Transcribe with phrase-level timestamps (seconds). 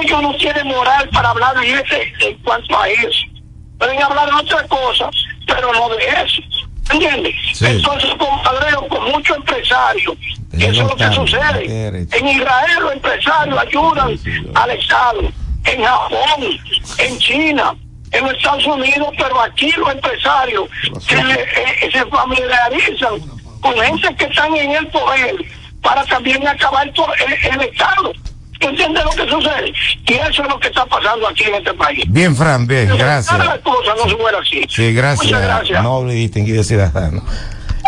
[0.00, 3.26] ellos no tienen moral para hablar en, ese, en cuanto a eso.
[3.78, 5.10] Pueden hablar de otra cosa,
[5.46, 6.42] pero no de eso.
[6.90, 7.34] ¿Entiendes?
[7.60, 10.14] Entonces, compadreo, con muchos empresarios,
[10.52, 12.06] eso es lo que sucede.
[12.12, 14.18] En Israel los empresarios ayudan
[14.54, 15.20] al Estado,
[15.64, 16.58] en Japón,
[16.98, 17.74] en China,
[18.10, 20.68] en los Estados Unidos, pero aquí los empresarios
[21.00, 23.20] se, eh, se familiarizan
[23.60, 25.36] con gente que están en el poder
[25.80, 28.12] para también acabar por el, el Estado.
[28.62, 29.72] ¿Tú entiendes lo que sucede?
[30.06, 32.04] Y eso es lo que está pasando aquí en este país.
[32.08, 33.36] Bien, Fran, bien, gracias.
[33.36, 34.66] Cada cosa no se así.
[34.68, 35.26] Sí, gracias.
[35.26, 35.82] Muchas gracias.
[35.82, 37.24] Noble y distinguido ciudadano.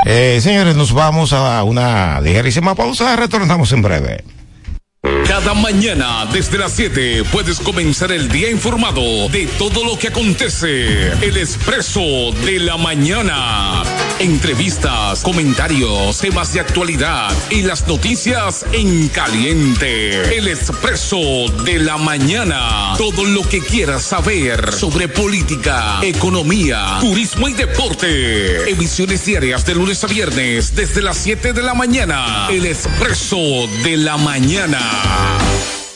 [0.05, 3.15] Eh, señores, nos vamos a una ligerísima pausa.
[3.15, 4.25] Retornamos en breve.
[5.29, 11.13] Cada mañana desde las 7 puedes comenzar el día informado de todo lo que acontece.
[11.25, 12.01] El expreso
[12.45, 13.83] de la mañana.
[14.21, 20.37] Entrevistas, comentarios, temas de actualidad y las noticias en caliente.
[20.37, 21.19] El expreso
[21.65, 22.95] de la mañana.
[22.97, 28.71] Todo lo que quieras saber sobre política, economía, turismo y deporte.
[28.71, 32.47] Emisiones diarias de lunes a viernes desde las 7 de la mañana.
[32.51, 33.37] El expreso
[33.83, 34.81] de la mañana.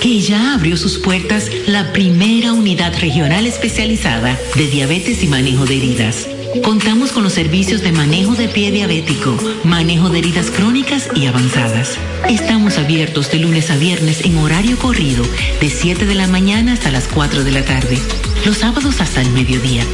[0.00, 5.76] que ya abrió sus puertas la primera unidad regional especializada de diabetes y manejo de
[5.76, 6.28] heridas.
[6.62, 11.98] Contamos con los servicios de manejo de pie diabético, manejo de heridas crónicas y avanzadas.
[12.28, 15.24] Estamos abiertos de lunes a viernes en horario corrido,
[15.60, 17.98] de 7 de la mañana hasta las 4 de la tarde.
[18.44, 19.84] Los sábados hasta el mediodía.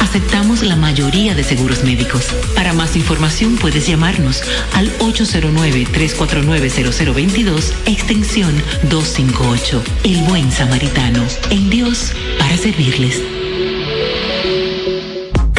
[0.00, 2.28] Aceptamos la mayoría de seguros médicos.
[2.54, 4.42] Para más información puedes llamarnos
[4.74, 8.54] al 809-349-0022, extensión
[8.88, 9.84] 258.
[10.04, 11.22] El buen samaritano.
[11.50, 13.39] En Dios, para servirles.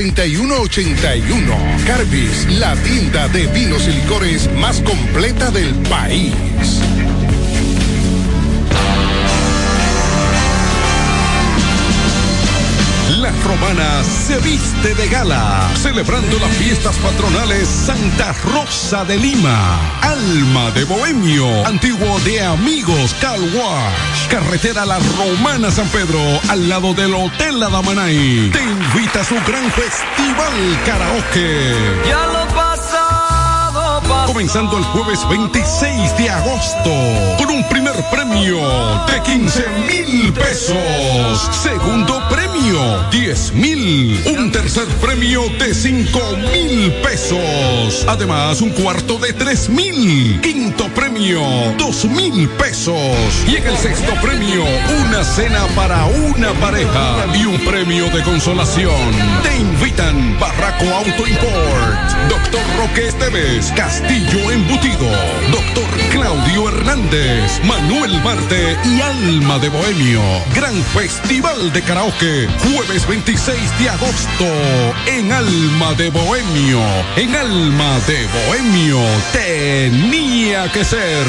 [0.00, 1.54] 6181.
[1.86, 6.32] Carbis, la tienda de vinos y licores más completa del país.
[13.60, 20.84] Romana se viste de gala, celebrando las fiestas patronales Santa Rosa de Lima, Alma de
[20.84, 27.60] Bohemio, antiguo de Amigos Car Wash, carretera La Romana San Pedro, al lado del Hotel
[27.60, 28.50] La Damanay.
[28.50, 31.74] Te invita a su gran festival karaoke.
[32.06, 32.69] Ya lo.
[34.30, 36.90] Comenzando el jueves 26 de agosto
[37.36, 38.60] con un primer premio
[39.08, 41.50] de 15 mil pesos.
[41.50, 44.22] Segundo premio, 10 mil.
[44.38, 46.20] Un tercer premio de 5
[46.52, 48.04] mil pesos.
[48.06, 50.40] Además, un cuarto de 3 mil.
[50.40, 51.42] Quinto premio,
[51.76, 52.94] 2 mil pesos.
[53.48, 54.64] Y en el sexto premio,
[55.06, 59.10] una cena para una pareja y un premio de consolación.
[59.42, 65.10] Te invitan Barraco Auto Import, Doctor Roque Esteves, Castillo Embutido,
[65.50, 70.20] Doctor Claudio Hernández, Manuel Marte y Alma de Bohemio.
[70.54, 74.44] Gran Festival de Karaoke, jueves 26 de agosto,
[75.06, 76.80] en Alma de Bohemio.
[77.16, 78.98] En Alma de Bohemio
[79.32, 81.26] tenía que ser.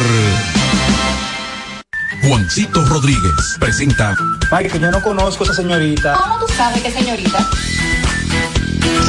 [2.23, 4.15] Juancito Rodríguez presenta.
[4.51, 6.13] Mike, yo no conozco a esa señorita.
[6.13, 7.47] ¿Cómo tú sabes qué señorita?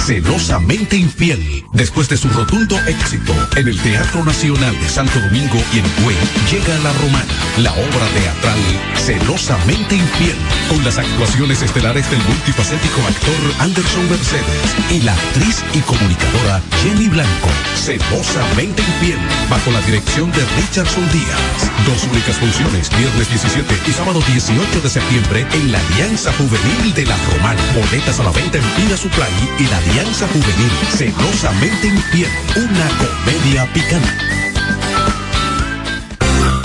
[0.05, 1.65] Celosamente Infiel.
[1.73, 6.15] Después de su rotundo éxito en el Teatro Nacional de Santo Domingo y en Hue,
[6.51, 8.59] llega La Romana, la obra teatral
[8.97, 10.37] Celosamente Infiel,
[10.69, 17.09] con las actuaciones estelares del multifacético actor Anderson Mercedes y la actriz y comunicadora Jenny
[17.09, 17.49] Blanco.
[17.75, 19.19] Celosamente Infiel,
[19.51, 21.71] bajo la dirección de Richardson Díaz.
[21.87, 27.07] Dos únicas funciones, viernes 17 y sábado 18 de septiembre en la Alianza Juvenil de
[27.07, 27.61] La Romana.
[27.75, 33.67] Boletas a la venta en Pina Supply y la Alianza Juvenil Celosamente Infiel, una comedia
[33.73, 34.51] picante.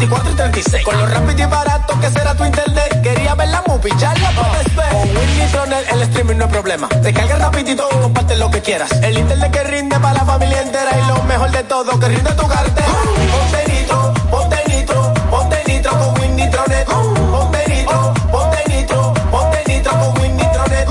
[0.00, 0.84] 24 y 36.
[0.84, 3.02] Con lo rápido y barato que será tu internet.
[3.02, 4.88] Quería ver la movie, ya la puedes ver.
[4.88, 6.88] Con Win Nitronet el streaming no es problema.
[7.02, 8.90] Descarga rapidito y comparte lo que quieras.
[9.02, 12.32] El internet que rinde para la familia entera y lo mejor de todo, que rinde
[12.32, 12.88] tu cartera.
[13.30, 16.86] Ponte nitro, ponte nitro, ponte nitro con Win Nitronet.
[16.86, 20.88] Ponte nitro, ponte nitro, ponte nitro con Win Nitronet.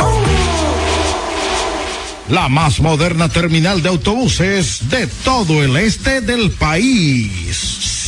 [2.29, 7.49] La más moderna terminal de autobuses de todo el este del país.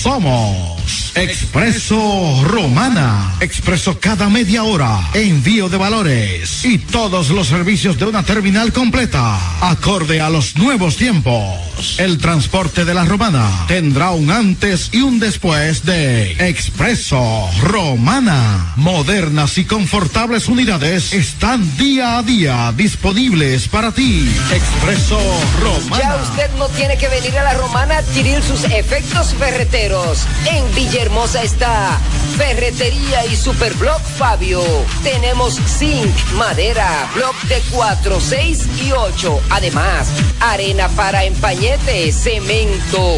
[0.03, 0.80] Somos
[1.15, 3.35] Expreso Romana.
[3.41, 5.09] Expreso cada media hora.
[5.13, 6.63] Envío de valores.
[6.63, 9.37] Y todos los servicios de una terminal completa.
[9.61, 11.95] Acorde a los nuevos tiempos.
[11.97, 18.73] El transporte de la Romana tendrá un antes y un después de Expreso Romana.
[18.77, 24.31] Modernas y confortables unidades están día a día disponibles para ti.
[24.53, 25.19] Expreso
[25.59, 26.03] Romana.
[26.03, 30.25] Ya usted no tiene que venir a la Romana a adquirir sus efectos ferreteros.
[30.45, 31.99] En Villahermosa está
[32.37, 34.61] Ferretería y Superblock Fabio.
[35.01, 39.41] Tenemos zinc, madera, block de 4, 6 y 8.
[39.49, 40.09] Además,
[40.39, 43.17] arena para empañete, cemento,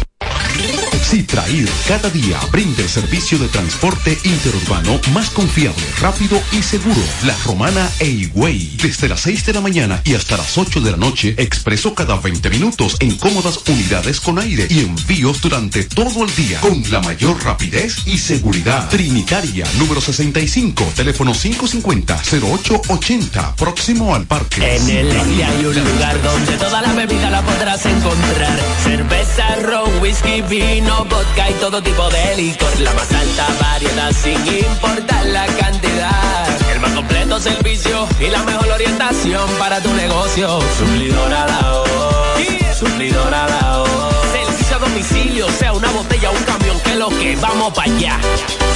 [1.11, 7.01] Citrair cada día brinda el servicio de transporte interurbano más confiable, rápido y seguro.
[7.25, 8.77] La Romana e Higüey.
[8.81, 12.15] Desde las 6 de la mañana y hasta las 8 de la noche, expreso cada
[12.15, 17.01] 20 minutos en cómodas unidades con aire y envíos durante todo el día con la
[17.01, 18.87] mayor rapidez y seguridad.
[18.87, 24.77] Trinitaria, número 65, teléfono 550-0880, próximo al parque.
[24.77, 28.57] En el este hay un lugar donde toda la bebida la podrás encontrar.
[28.85, 32.79] Cerveza, ron, whisky, vino, vodka y todo tipo de licor.
[32.79, 36.71] La más alta variedad sin importar la cantidad.
[36.71, 40.59] El más completo servicio y la mejor orientación para tu negocio.
[40.77, 42.77] Suplidor a la voz.
[42.79, 44.15] Suplidor a la voz.
[44.31, 48.19] Servicio a domicilio, sea una botella o un camión, que lo que vamos para allá.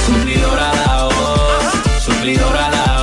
[0.06, 2.04] Suplidor a la voz.
[2.04, 2.95] Suplidor a la voz.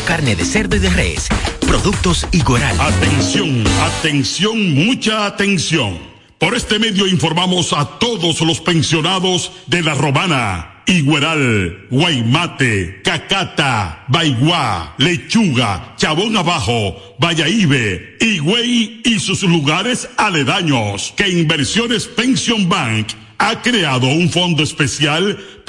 [0.00, 1.28] 100% carne de cerdo y de res.
[1.60, 2.78] Productos Igueral.
[2.80, 5.98] Atención, atención, mucha atención.
[6.38, 14.94] Por este medio informamos a todos los pensionados de La Romana, Igueral, Guaymate, Cacata, Baigua,
[14.98, 24.06] Lechuga, Chabón Abajo, Vallaíbe, Higüey y sus lugares aledaños que Inversiones Pension Bank ha creado
[24.06, 25.38] un fondo especial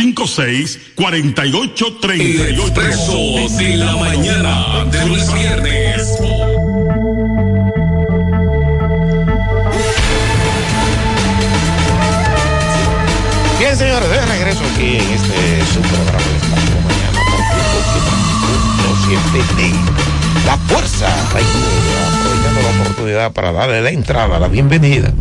[0.00, 2.58] 809-556-4838.
[2.58, 3.12] Expreso
[3.58, 6.18] de la mañana, de a viernes.
[13.58, 16.38] Bien, señores, de regreso aquí en este su programa de
[16.84, 17.20] Mañana.
[20.46, 25.12] La fuerza aprovechando la oportunidad para darle la entrada, la bienvenida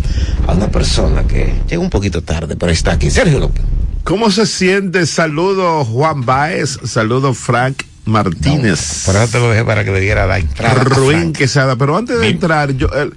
[0.48, 3.12] a una persona que llega un poquito tarde, pero está aquí.
[3.12, 3.66] Sergio López.
[4.04, 5.06] ¿Cómo se siente?
[5.06, 9.04] Saludo Juan Baez, saludo Frank Martínez.
[9.06, 10.84] Por eso te lo dejé para que le diera la entrada.
[10.84, 11.32] Ruin.
[11.34, 13.14] Quesada, pero antes de entrar, yo, el-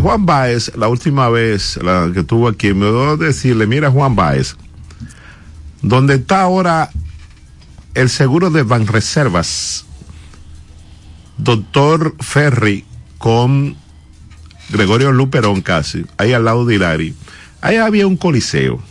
[0.00, 4.56] Juan Baez, la última vez la que estuvo aquí, me dio decirle, mira Juan Baez,
[5.80, 6.90] donde está ahora
[7.94, 9.86] el seguro de Banreservas,
[11.38, 12.84] doctor Ferry
[13.18, 13.76] con
[14.70, 17.14] Gregorio Luperón casi, ahí al lado de Hilari,
[17.62, 18.82] ahí había un coliseo.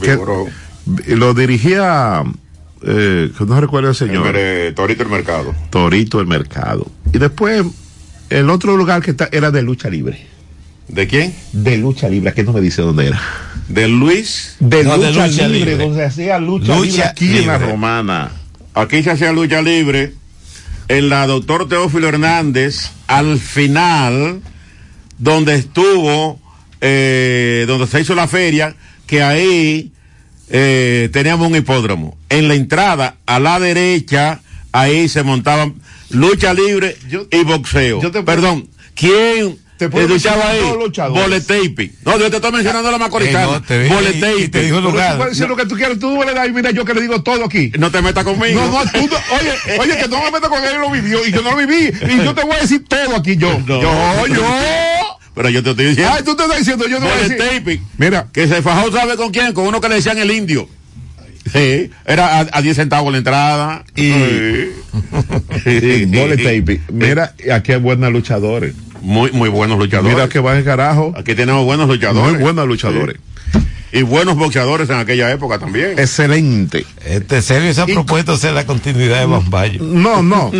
[0.00, 2.22] Que- lo dirigía,
[2.82, 4.22] eh, que no recuerdo el señor.
[4.74, 5.54] Torito el Mercado.
[5.70, 6.86] Torito el Mercado.
[7.12, 7.64] Y después,
[8.30, 10.26] el otro lugar que está era de lucha libre.
[10.88, 11.34] ¿De quién?
[11.52, 13.20] De lucha libre, aquí no me dice dónde era.
[13.68, 14.54] De Luis.
[14.60, 15.76] De, No, lucha, de lucha libre, libre.
[15.84, 18.30] donde se hacía lucha, libre aquí en la romana.
[18.74, 20.12] Aquí se hacía lucha libre.
[20.88, 24.40] En la doctor Teófilo Hernández, al final,
[25.18, 26.38] donde estuvo,
[26.80, 29.92] eh, donde se hizo la feria, que ahí
[30.50, 32.16] eh, teníamos un hipódromo.
[32.28, 34.40] En la entrada, a la derecha,
[34.72, 35.74] ahí se montaban
[36.10, 36.96] lucha libre
[37.30, 38.00] y boxeo.
[38.24, 39.58] Perdón, ¿quién
[39.90, 40.60] puedo eh, luchaba ahí?
[41.10, 41.92] Boletepi.
[42.04, 43.46] No, yo te estoy mencionando la Eh, macorizana.
[43.46, 45.18] no, te y te digo lugar.
[45.18, 47.22] tú decir lo que tú quieres, tú le das y mira yo que le digo
[47.22, 47.72] todo aquí.
[47.78, 48.60] No te metas conmigo.
[48.60, 51.32] No, no, tú no- oye, oye, que no me meto con él, lo vivió y
[51.32, 51.90] yo no lo viví.
[52.10, 53.60] Y yo te voy a decir todo aquí, yo.
[53.66, 53.80] Yo,
[54.28, 54.42] yo.
[55.36, 56.12] Pero yo te estoy diciendo.
[56.16, 57.36] Ay, tú te estás diciendo, yo te voy a decir.
[57.36, 57.80] Boletepi.
[57.98, 58.26] Mira.
[58.32, 59.52] Que se fajó, ¿sabe con quién?
[59.52, 60.66] Con uno que le decían el indio.
[61.52, 63.84] Sí, era a, a 10 centavos la entrada.
[63.94, 64.10] Y.
[66.06, 66.80] Boletepi.
[66.92, 68.74] Mira, aquí hay buenos luchadores.
[69.02, 70.14] Muy, muy buenos luchadores.
[70.14, 71.12] Mira que va en carajo.
[71.14, 72.32] Aquí tenemos buenos luchadores.
[72.32, 73.16] Muy buenos luchadores.
[73.98, 75.98] Y buenos boxeadores en aquella época también.
[75.98, 76.84] Excelente.
[77.04, 79.82] Este Sergio se ha propuesto ser la continuidad de Bambayo.
[79.82, 80.50] No, no.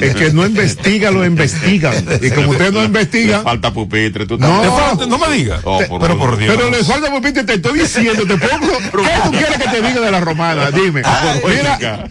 [0.00, 1.94] Es que no investiga, lo investigan.
[2.22, 3.40] Y como usted no investiga.
[3.42, 5.60] Falta pupitre, tú No, estás- no me digas.
[5.64, 6.54] Oh, pero por Dios.
[6.56, 8.78] Pero le falta pupitre, te estoy diciendo, te pongo.
[9.04, 10.70] ¿Qué tú quieres que te diga de la romana?
[10.70, 11.02] Dime.
[11.46, 12.06] Mira,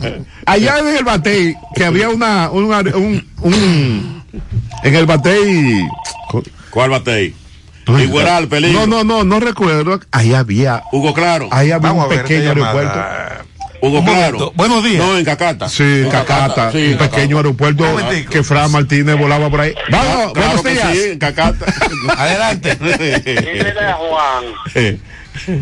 [0.45, 4.23] allá en el batey, que había una, una- un, un,
[4.83, 5.87] en el batey.
[6.69, 7.33] ¿Cuál batey?
[7.87, 8.85] Igueral, peligro.
[8.85, 9.99] No, no, no, no recuerdo.
[10.11, 10.83] Ahí había.
[10.91, 11.47] Hugo Claro.
[11.51, 12.99] Ahí había Vamos un pequeño aeropuerto.
[13.81, 14.51] Hugo Un Claro.
[14.55, 15.05] Buenos días.
[15.05, 15.69] No, en Cacata.
[15.69, 17.85] Sí, en Cacata, Sí, un pequeño aeropuerto
[18.29, 19.73] que Fran Martínez volaba por ahí.
[19.89, 20.91] Vamos, Claro buenos días.
[20.93, 21.65] sí, en Cacata.
[22.17, 22.75] Adelante.
[22.75, 24.43] Dile a Juan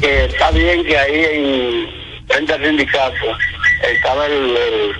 [0.02, 1.88] que está bien que ahí en
[2.28, 3.14] frente al sindicato
[3.94, 4.96] estaba el, el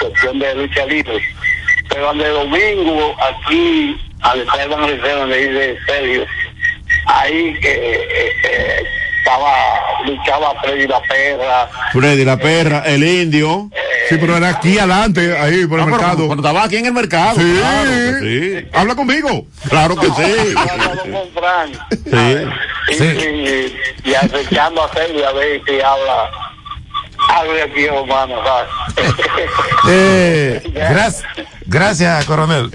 [0.00, 1.20] cuestión de lucha libre.
[1.88, 6.26] Pero donde domingo, aquí, al Esteban Liceo, donde dice Sergio,
[7.06, 8.82] ahí que eh, eh,
[9.18, 9.52] estaba,
[10.06, 11.70] luchaba Freddy la perra.
[11.92, 13.70] Freddy la perra, el indio.
[14.08, 16.26] Sí, pero era aquí adelante, ahí por el Ah, pero mercado.
[16.28, 17.38] Cuando estaba aquí en el mercado.
[17.38, 17.52] Sí.
[17.58, 18.68] Claro que sí.
[18.72, 19.46] Habla conmigo.
[19.68, 20.54] Claro que sí.
[22.90, 23.04] Sí.
[23.04, 23.76] Y, y,
[24.10, 26.30] y acechando a Sergio a ver si habla
[29.90, 31.24] Eh, gracias,
[31.66, 32.70] gracias, coronel.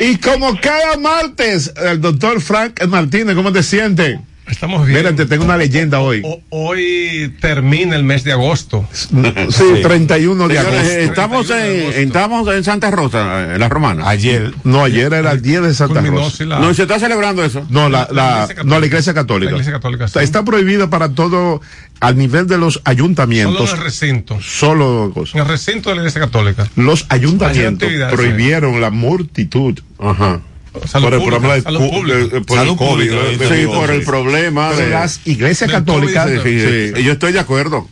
[0.00, 4.18] Y como cada martes, el doctor Frank Martínez, ¿cómo te sientes?
[4.48, 4.98] Estamos bien.
[4.98, 6.22] Mira, te tengo una leyenda hoy.
[6.24, 8.86] O- hoy termina el mes de agosto.
[8.92, 11.00] Sí, 31 de Señores, agosto.
[11.00, 14.08] estamos en, estamos en Santa Rosa, en la romana.
[14.08, 14.54] Ayer.
[14.62, 16.36] No, ayer era el día de Santa Culminó, Rosa.
[16.36, 17.66] sí, la- No, y se está celebrando eso.
[17.70, 18.64] No, la, la, La Iglesia Católica.
[18.64, 19.50] no, la Iglesia Católica.
[19.50, 20.10] La Iglesia Católica, sí.
[20.10, 21.60] Está, está prohibida para todo,
[22.00, 23.70] al nivel de los Solo ayuntamientos.
[23.72, 24.38] en el recinto.
[24.40, 25.12] Solo.
[25.34, 26.68] En el recinto de la Iglesia Católica.
[26.76, 29.78] Los ayuntamientos prohibieron la multitud.
[29.98, 30.40] Ajá.
[30.86, 32.88] Salud por el problema del de- por Salud el COVID.
[33.10, 33.16] pública,
[33.48, 34.90] de- sí, por el problema de...
[34.90, 36.26] las iglesias católicas.
[36.26, 37.02] COVID, Sí, sí.
[37.02, 37.88] Yo estoy de acuerdo.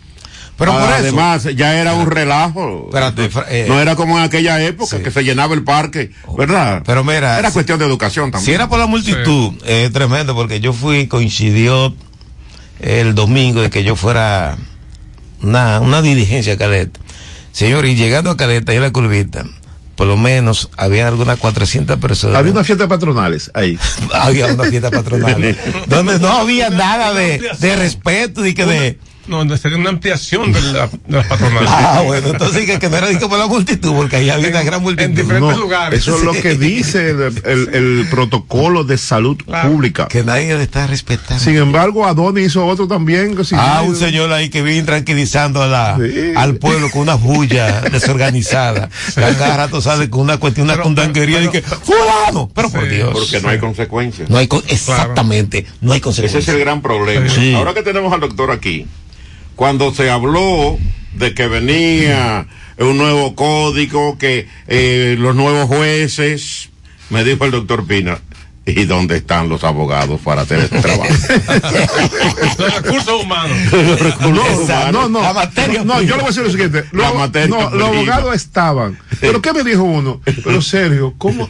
[0.56, 0.92] Pero por eso.
[0.94, 2.84] Además, ya era un relajo.
[2.86, 5.02] Espérate, eh, no era como en aquella época sí.
[5.02, 6.82] que se llenaba el parque, ¿verdad?
[6.86, 8.46] Pero mira, era si- cuestión de educación también.
[8.46, 11.92] Si era por la multitud, es tremendo porque yo fui, coincidió
[12.80, 14.56] el domingo de que yo fuera
[15.42, 17.00] una, una diligencia a Caleta.
[17.50, 19.44] Señor, y llegando a Caleta y a la curvita,
[19.96, 22.36] por lo menos había algunas 400 personas.
[22.36, 23.78] Había una fiesta patronales ahí.
[24.12, 29.56] había una fiesta patronal donde no había nada de, de respeto y que de No,
[29.56, 31.68] sería una ampliación de, la, de las patronales.
[31.72, 34.82] ah bueno entonces que, que no era como la multitud porque ahí había una gran
[34.82, 36.00] multitud en diferentes lugares.
[36.00, 39.70] Eso es lo que dice el, el- el protocolo de salud Claro.
[39.70, 40.08] pública.
[40.08, 43.34] que nadie le está respetando Sin embargo, Adoni hizo otro también.
[43.36, 46.32] que Ah, un señor ahí que viene tranquilizando a la, Sí.
[46.36, 48.88] al pueblo con una bulla desorganizada.
[49.14, 52.50] Cada rato sale con una cuestión, una Pero- condanguería y que, ¡Fulano!
[52.54, 52.88] Pero por.
[52.88, 53.10] Dios.
[53.12, 54.28] Porque no hay consecuencias.
[54.28, 56.48] No hay con- exactamente, no hay Ese es consecuencias.
[56.54, 57.28] el gran problema.
[57.28, 57.54] Sí.
[57.54, 58.86] Ahora que tenemos al doctor aquí,
[59.56, 60.78] cuando se habló
[61.14, 62.46] de que venía
[62.78, 66.70] un nuevo código, que eh, los nuevos jueces,
[67.10, 68.18] me dijo el doctor Pina,
[68.66, 71.04] ¿y dónde están los abogados para hacer este trabajo?
[72.58, 73.56] Los recursos humanos.
[73.72, 74.92] Los recursos No, humanos.
[74.92, 75.22] no, no.
[75.22, 76.08] La materia no, prima.
[76.08, 76.84] yo le voy a decir lo siguiente.
[76.92, 78.98] La Los, materia no, los abogados estaban.
[79.20, 80.20] Pero ¿qué me dijo uno?
[80.42, 81.48] Pero Sergio, ¿cómo?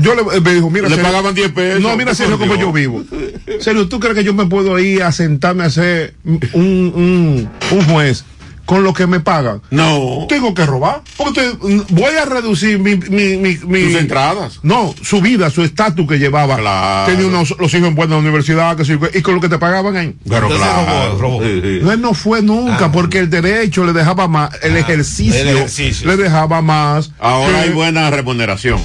[0.00, 1.80] Yo le me dijo, mira, Le pagaban 10 pesos.
[1.82, 3.04] No, mira, Sergio, como yo vivo.
[3.60, 7.84] Sergio, ¿tú crees que yo me puedo ir a sentarme a hacer un, un, un
[7.84, 8.24] juez
[8.64, 9.60] con lo que me pagan?
[9.70, 10.26] No.
[10.28, 11.02] Tengo que robar.
[11.16, 11.56] Porque te-
[11.90, 14.60] voy a reducir mi, mi, mi, mi- Sus entradas.
[14.62, 16.56] No, su vida, su estatus que llevaba.
[16.56, 17.12] Claro.
[17.12, 19.96] Tenía unos, los hijos en buena universidad, que sí, y con lo que te pagaban
[19.96, 20.16] ahí.
[20.28, 21.10] Pero Entonces claro.
[21.18, 21.42] robó, robó.
[21.44, 21.78] Sí, sí.
[21.82, 26.08] No, él no fue nunca, porque el derecho le dejaba más, el, ejercicio, el ejercicio.
[26.08, 27.10] le dejaba más.
[27.18, 28.80] Ahora que- hay buena remuneración.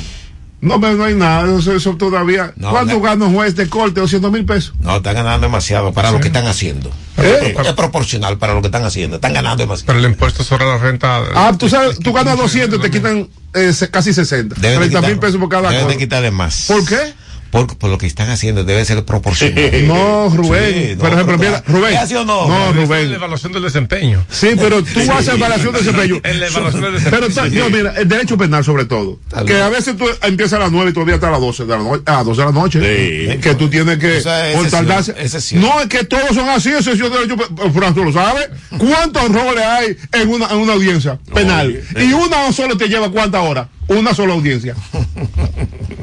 [0.62, 2.54] No, pero no hay nada, eso, eso todavía.
[2.56, 4.00] No, ¿Cuánto gana un juez de corte?
[4.00, 4.74] 200 mil pesos.
[4.80, 6.89] No, están ganando demasiado para lo que están haciendo.
[7.18, 7.56] ¿Eh?
[7.63, 9.18] Es proporcional para lo que están haciendo.
[9.18, 9.88] Están ganando demasiado.
[9.88, 11.24] Pero el impuesto sobre la renta.
[11.36, 14.56] Ah, tú sabes, tú ganas 200, te quitan eh, casi 60.
[14.60, 16.65] Deben de 30 mil pesos por cada deben de quitarle más.
[16.68, 17.13] ¿Por qué?
[17.52, 19.56] Por, por lo que están haciendo debe ser proporcional.
[19.86, 20.74] No, Rubén.
[20.74, 21.94] Sí, no, por ejemplo, pero- mira, Rubén.
[21.94, 22.48] ¿Es así o no?
[22.48, 23.14] No, Es La Rubén.
[23.14, 24.26] evaluación del desempeño.
[24.30, 26.20] Sí, pero tú haces evaluación de desempeño.
[26.24, 27.64] En la evaluación del Pero desempeño.
[27.64, 29.20] no, mira, el derecho penal sobre todo.
[29.30, 29.62] Tal Que vez.
[29.62, 31.78] a veces tú empiezas a las 9 y todavía hasta a las 12 de la
[31.84, 32.04] noche.
[32.06, 32.80] A 12 de la noche.
[32.80, 33.38] Sí.
[33.40, 35.14] Que tú tienes que O sea, por tardarse.
[35.54, 37.72] No, es que todos son así, excepción de derecho penal.
[37.74, 38.50] Fran, tú lo sabes.
[38.78, 41.80] ¿Cuántos roles hay en una, en una audiencia penal?
[41.98, 43.68] Y una solo te lleva cuántas horas?
[43.88, 44.76] Una sola audiencia.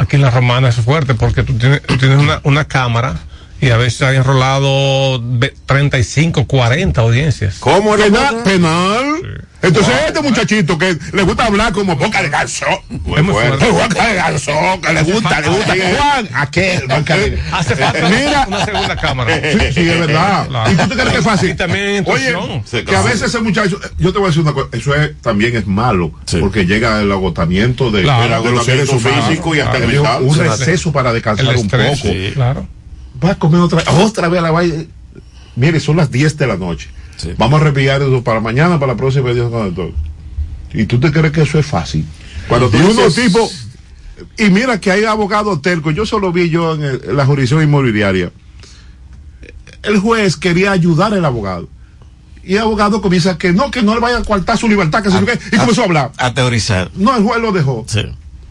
[0.00, 3.16] Aquí en la romana es fuerte porque tú tienes, tienes una, una cámara
[3.60, 7.56] y a veces hay enrolado ve- 35, 40 audiencias.
[7.60, 8.42] ¿Cómo es la Penal.
[8.42, 9.46] penal.
[9.62, 12.78] Entonces, este muchachito que le gusta hablar como boca de garzón.
[12.90, 13.66] Es muy fuerte.
[13.70, 15.74] Boca de garzón, que le gusta, le gusta.
[15.98, 18.44] Juan, aquel, de- Hace falta Mira.
[18.48, 19.36] una segunda cámara.
[19.52, 20.48] Sí, sí, es verdad.
[20.48, 20.72] Claro.
[20.72, 21.50] ¿Y tú te crees que es fácil?
[21.50, 22.34] Y también en Oye,
[22.86, 25.54] que a veces ese muchacho, yo te voy a decir una cosa, eso es, también
[25.54, 29.76] es malo, porque llega el agotamiento de, Claro, de los seres agotamiento físico y hasta
[29.76, 30.22] Claro, mental.
[30.22, 31.96] Un receso para descansar El un poco.
[31.96, 32.66] sí, claro.
[33.22, 34.84] Va a comer otra, otra vez a la vaina.
[35.56, 36.88] Mire, son las 10 de la noche.
[37.16, 37.30] Sí.
[37.36, 39.30] Vamos a repiar eso para mañana, para la próxima.
[40.72, 42.06] ¿Y tú te crees que eso es fácil?
[42.48, 43.66] Cuando tú unos tipos,
[44.38, 47.62] y mira que hay abogados tercos, yo solo vi yo en, el- en la jurisdicción
[47.62, 48.32] inmobiliaria.
[49.82, 51.68] El juez quería ayudar al abogado.
[52.42, 55.10] Y el abogado comienza que no, que no le vaya a coartar su libertad, que
[55.10, 56.12] se qué, y comenzó a hablar.
[56.16, 56.90] A teorizar.
[56.94, 57.84] No, el juez lo dejó.
[57.86, 58.00] Sí.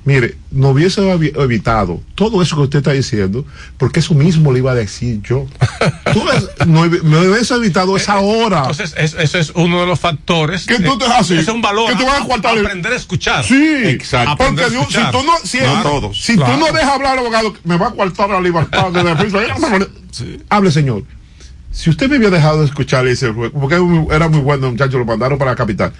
[0.10, 3.46] Mire, no hubiese evi- evitado todo eso que usted está diciendo,
[3.78, 5.46] porque eso mismo le iba a decir yo.
[6.14, 8.62] Tú ves, no, me hubiese evitado esa hora.
[8.62, 10.66] Entonces, es- eso es uno de los factores.
[10.66, 11.92] Que tú te así, Es un valor.
[11.92, 13.44] que tú vas a cuartar aprender a escuchar.
[13.46, 16.20] Sí, Aprender porque si tú no, si, todos.
[16.20, 16.54] si Claro.
[16.54, 19.38] tú no dejas hablar al abogado, me va a coartar la libertad de defensa.
[20.50, 21.04] Hable, señor.
[21.72, 23.06] Si usted me había dejado de escuchar,
[23.54, 23.76] porque
[24.12, 25.94] era muy, bueno, muchacho, lo mandaron para la capital.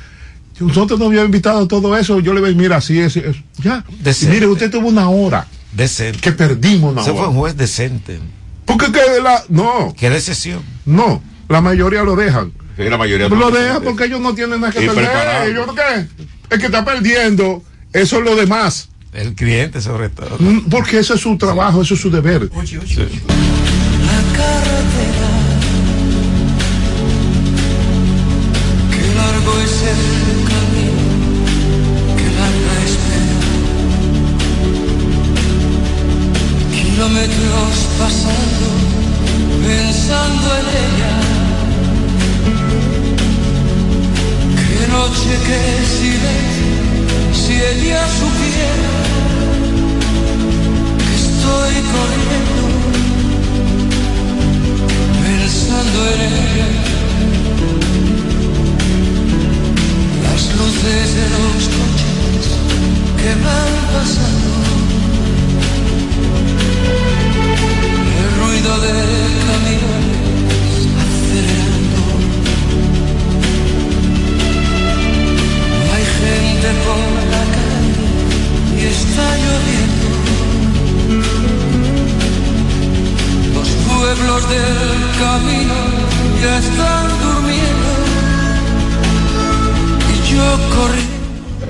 [0.60, 3.84] Si Nosotros no habíamos invitado todo eso, yo le voy, mira, así es, es- ya.
[4.22, 6.20] Y mire, usted tuvo una hora Decente.
[6.20, 7.30] que perdimos una Ese fue hora.
[7.30, 8.20] un juez decente.
[8.66, 10.62] Porque que la, no, Qué decisión.
[10.86, 12.52] no, la mayoría lo dejan.
[12.78, 14.96] Sí, la mayoría Lo no- dejan porque ellos no tienen nada que perder.
[14.96, 15.46] preparado.
[15.46, 16.08] Ellos, ¿qué?
[16.56, 18.90] El que está perdiendo, eso es lo demás.
[19.14, 20.36] El cliente, sobre todo.
[20.40, 22.50] Mm, Porque eso es su trabajo, eso es su deber.
[22.50, 22.58] Qué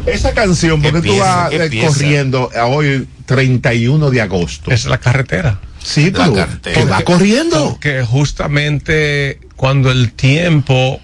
[0.05, 4.71] Esa canción, porque tú vas eh, corriendo a hoy 31 de agosto.
[4.71, 5.59] Es la carretera.
[5.83, 6.75] Sí, La pero carretera.
[6.81, 7.69] que va corriendo.
[7.71, 10.99] Porque justamente cuando el tiempo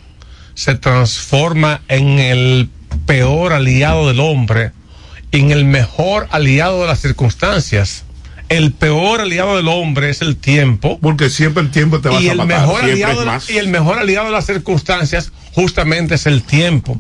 [0.56, 2.70] se transforma en el
[3.06, 4.72] peor aliado del hombre,
[5.32, 8.04] en el mejor aliado de las circunstancias.
[8.48, 11.00] El peor aliado del hombre es el tiempo.
[11.02, 12.46] Porque siempre el tiempo te va a matar.
[12.48, 13.50] mejor Siempre aliado es de la- más.
[13.50, 17.00] y el mejor aliado de las circunstancias justamente es el tiempo.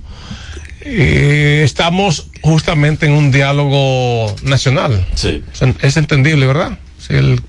[0.88, 5.06] Eh, estamos justamente en un diálogo nacional.
[5.16, 5.44] Sí.
[5.82, 6.78] Es entendible, ¿verdad?
[7.00, 7.42] Sí, el-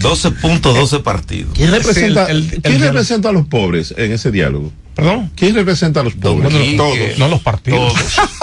[0.00, 1.52] 12.12 partidos.
[1.54, 2.92] ¿Quién representa, el- el- ¿quién el diálogo.
[2.92, 4.72] representa a los pobres en ese diálogo?
[4.94, 5.30] ¿Perdón?
[5.34, 6.52] ¿Quién representa a los pobres?
[6.52, 6.76] Quique.
[6.76, 7.18] Todos.
[7.18, 7.92] No los partidos.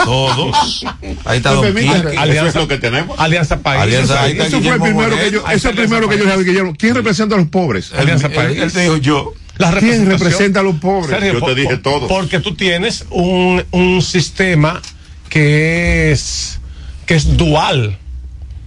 [0.03, 0.35] Todos.
[0.35, 0.85] Todos.
[1.25, 1.75] Ahí está ¿Me Don?
[1.75, 2.17] Quique.
[2.17, 3.19] Alianza- Eso es lo que tenemos.
[3.19, 3.81] Alianza País.
[3.81, 6.73] Alianza- ahí está Eso fue el Guillermo primero que yo, eso primero que yo Guillermo.
[6.77, 7.91] ¿Quién representa a los pobres?
[7.93, 8.57] Alianza País.
[8.59, 9.33] él te dijo yo.
[9.57, 11.09] La ¿Quién representa a los pobres?
[11.09, 12.07] Sergio, Yo te dije todo.
[12.07, 14.81] Porque tú tienes un, un sistema
[15.29, 16.59] que es
[17.05, 17.97] que es dual.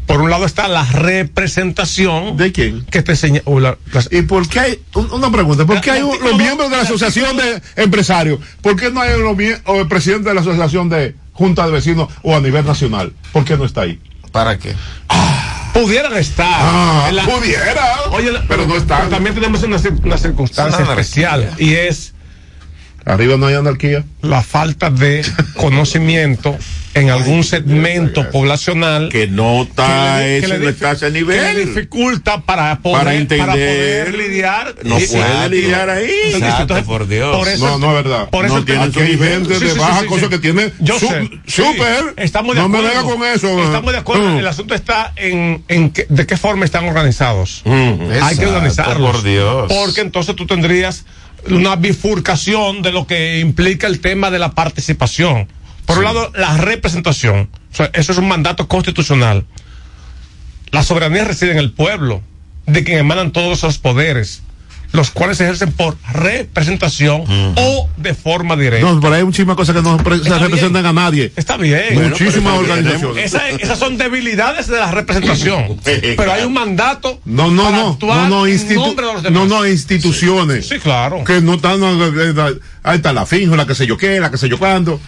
[0.07, 2.85] Por un lado está la representación ¿De quién?
[2.87, 3.79] que te enseña la-
[4.11, 6.83] ¿Y por qué hay, un- una pregunta, ¿por qué hay un- los miembros de la
[6.83, 8.41] asociación de empresarios?
[8.61, 12.09] ¿Por qué no hay los o el presidente de la asociación de junta de vecinos
[12.23, 13.13] o a nivel nacional?
[13.33, 14.01] ¿Por qué no está ahí?
[14.33, 14.75] ¿Para qué?
[15.73, 16.47] Pudieran estar.
[16.49, 19.09] Ah, la- pudiera, Oye, pero no están.
[19.11, 22.13] también tenemos una, una circunstancia especial y es
[23.11, 24.05] Arriba no hay anarquía.
[24.23, 25.25] la falta de
[25.57, 26.57] conocimiento
[26.93, 30.91] en algún segmento poblacional Que no está que le- que ese, le no dif- está
[30.91, 31.67] a ese que le nivel.
[31.67, 33.47] dificulta para poder, Para entender.
[33.47, 34.75] poder lidiar.
[34.83, 36.11] No Y- puede y- lidiar ahí.
[36.35, 37.37] Exacto, por Dios.
[37.37, 38.29] por eso- No, no es verdad.
[38.31, 39.29] Por eso No tiene Aquí hay nivel.
[39.47, 40.31] gente Sí, de sí, baja sí, cosa sí.
[40.31, 41.31] que tiene Yo su- sé.
[41.47, 42.01] súper.
[42.01, 42.99] Sí, estamos de no me acuerdo.
[43.03, 43.65] venga con eso.
[43.65, 44.29] Estamos de acuerdo.
[44.29, 44.39] Mm.
[44.39, 47.63] El asunto está en, en que- de qué forma están organizados.
[47.65, 47.71] Mm.
[47.71, 49.11] Hay que Exacto, organizarlos.
[49.13, 49.73] por Dios.
[49.73, 51.05] Porque entonces tú tendrías
[51.49, 55.49] una bifurcación de lo que implica el tema de la participación.
[55.87, 57.51] Por un lado, la representación.
[57.73, 59.47] O sea, eso es un mandato constitucional.
[60.71, 62.23] La soberanía reside en el pueblo,
[62.67, 64.43] de quien emanan todos esos poderes,
[64.93, 67.23] los cuales se ejercen por representación
[67.57, 68.91] o de forma directa.
[68.91, 71.33] No, pero hay muchísimas cosas que no se representan a nadie.
[71.37, 72.09] Está bien.
[72.11, 73.25] Muchísimas organizaciones.
[73.27, 75.79] Esa- esas son debilidades de la representación.
[75.85, 77.21] Pero hay un mandato.
[77.25, 79.43] No, no, para no, actuar no, no, en nombre de los demás.
[79.43, 80.69] no, no, instituciones.
[80.69, 81.25] Sí, claro.
[81.25, 81.81] Que no están,
[82.83, 85.01] ahí está la finjo, la que sé yo qué, la que sé yo cuándo.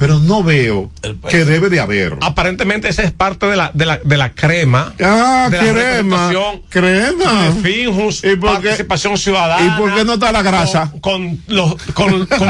[0.00, 0.90] Pero no veo
[1.28, 2.16] que debe de haber.
[2.22, 4.94] Aparentemente esa es parte de la, de la, de la crema.
[5.00, 6.32] Ah, de crema.
[6.70, 7.50] Crema.
[7.50, 9.74] de Finjus, ¿Y por qué- participación ciudadana.
[9.76, 10.90] ¿Y por qué no está la grasa?
[11.00, 12.48] Con, con los, con, con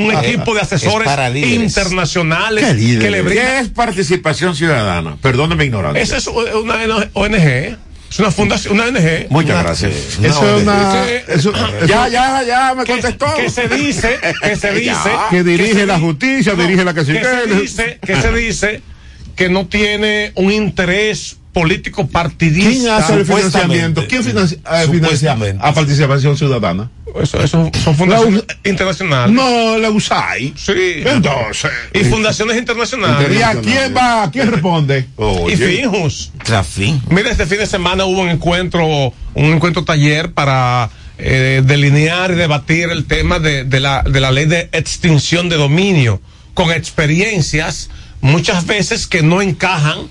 [0.00, 1.76] un equipo de asesores Es para líderes.
[1.76, 3.04] internacionales ¿Qué líderes?
[3.04, 3.64] que le ¿Qué brindan.
[3.64, 5.16] es participación ciudadana?
[5.20, 6.02] Perdóneme ignorancia.
[6.02, 6.76] Esa es una
[7.12, 7.76] ONG.
[8.10, 9.26] Es una fundación, una ONG.
[9.30, 9.92] Muchas gracias.
[10.22, 11.04] Eso es una.
[11.04, 11.52] Que- eso-
[11.86, 13.26] Ya, ya, ya, me que- contestó.
[13.36, 15.10] Que se dice, que se dice.
[15.30, 17.60] que dirige se la justicia, dirige la que se casitela.
[17.60, 18.82] dice, que se dice
[19.36, 22.70] que no tiene un interés político partidista.
[22.70, 24.04] ¿Quién hace el financiamiento?
[24.08, 26.88] ¿Quién financia, eh, financia a participación ciudadana?
[27.20, 29.34] Eso, eso son fundaciones internacionales.
[29.34, 30.52] No, la USAID.
[30.56, 31.02] Sí.
[31.04, 31.70] Entonces.
[31.92, 33.36] Y fundaciones internacionales.
[33.36, 34.22] ¿Y a quién va?
[34.24, 35.06] ¿A quién responde?
[35.48, 36.30] Y Finjus.
[36.44, 37.02] Trafín.
[37.10, 38.86] Mira, este fin de semana hubo un encuentro,
[39.34, 44.30] un encuentro taller para eh, delinear y debatir el tema de, de la, de la
[44.30, 46.20] ley de extinción de dominio,
[46.54, 47.90] con experiencias
[48.20, 50.08] muchas veces que no encajan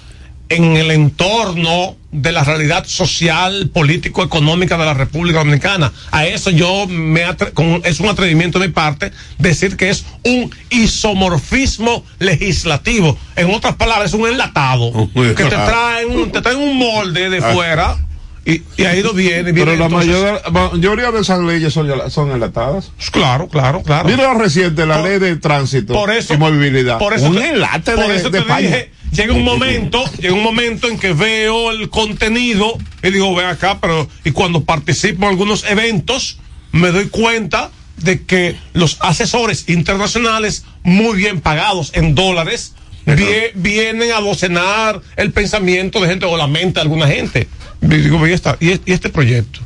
[0.49, 5.91] en el entorno de la realidad social, político, económica de la República Dominicana.
[6.11, 10.05] A eso yo me atre- con- es un atrevimiento de mi parte decir que es
[10.23, 13.17] un isomorfismo legislativo.
[13.35, 17.37] En otras palabras, es un enlatado que te traen, un- te traen un molde de
[17.39, 17.53] Ah.
[17.53, 17.97] fuera
[18.45, 19.51] y, y ahí lo viene.
[19.51, 22.91] viene Pero la entonces- mayoría de esas leyes son, son enlatadas.
[23.11, 24.07] Claro, claro, claro.
[24.07, 26.97] Mira reciente, la ley de tránsito por eso, y movilidad.
[26.99, 28.67] Por eso un te- enlate por de, eso de te España.
[28.69, 33.47] dije, llega un momento, llega un momento en que veo el contenido y digo, ven
[33.47, 36.39] acá, pero y cuando participo en algunos eventos
[36.71, 42.73] me doy cuenta de que los asesores internacionales muy bien pagados en dólares
[43.15, 47.47] vie- vienen a docenar el pensamiento de gente o la mente de alguna gente.
[47.81, 49.61] Y digo, ¿y, esta- y, y este proyecto?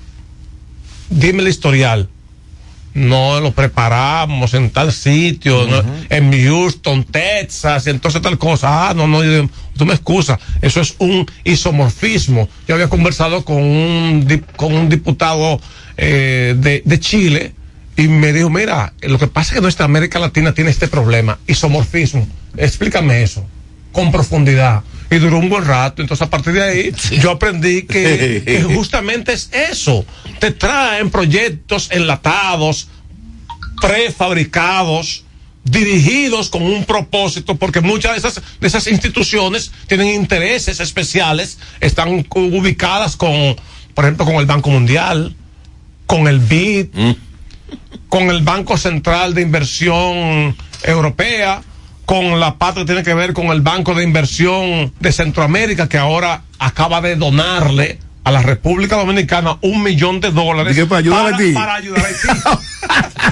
[1.10, 2.08] Dime el historial
[2.94, 5.84] no lo preparamos en tal sitio, ¿no?
[6.10, 8.90] en Houston, Texas, y entonces tal cosa.
[8.90, 9.20] Ah, no, no,
[9.78, 10.40] tú me excusas.
[10.62, 12.50] Eso es un isomorfismo.
[12.68, 15.60] Yo había conversado con un, dip- con un diputado
[15.98, 17.54] eh, de, de Chile
[17.98, 21.38] y me dijo, mira, lo que pasa es que nuestra América Latina tiene este problema,
[21.48, 22.28] isomorfismo.
[22.58, 23.46] Explícame eso,
[23.92, 24.84] con profundidad.
[25.10, 26.02] Y duró un buen rato.
[26.02, 30.06] Entonces, a partir de ahí, yo aprendí que, que justamente es eso.
[30.40, 32.88] Te traen proyectos enlatados,
[33.82, 35.26] prefabricados,
[35.64, 42.26] dirigidos con un propósito, porque muchas de esas, de esas instituciones tienen intereses especiales, están
[42.34, 43.56] ubicadas con,
[43.94, 45.36] por ejemplo, con el Banco Mundial,
[46.08, 46.88] con el BID,
[48.10, 51.62] con el Banco Central de Inversión Europea,
[52.12, 55.98] con la parte que tiene que ver con el Banco de Inversión de Centroamérica, que
[55.98, 61.00] ahora acaba de donarle a la República Dominicana un millón de dólares ¿Y qué, para
[61.00, 61.54] ayudar a Haití?
[61.54, 62.28] para ayudar a Haití.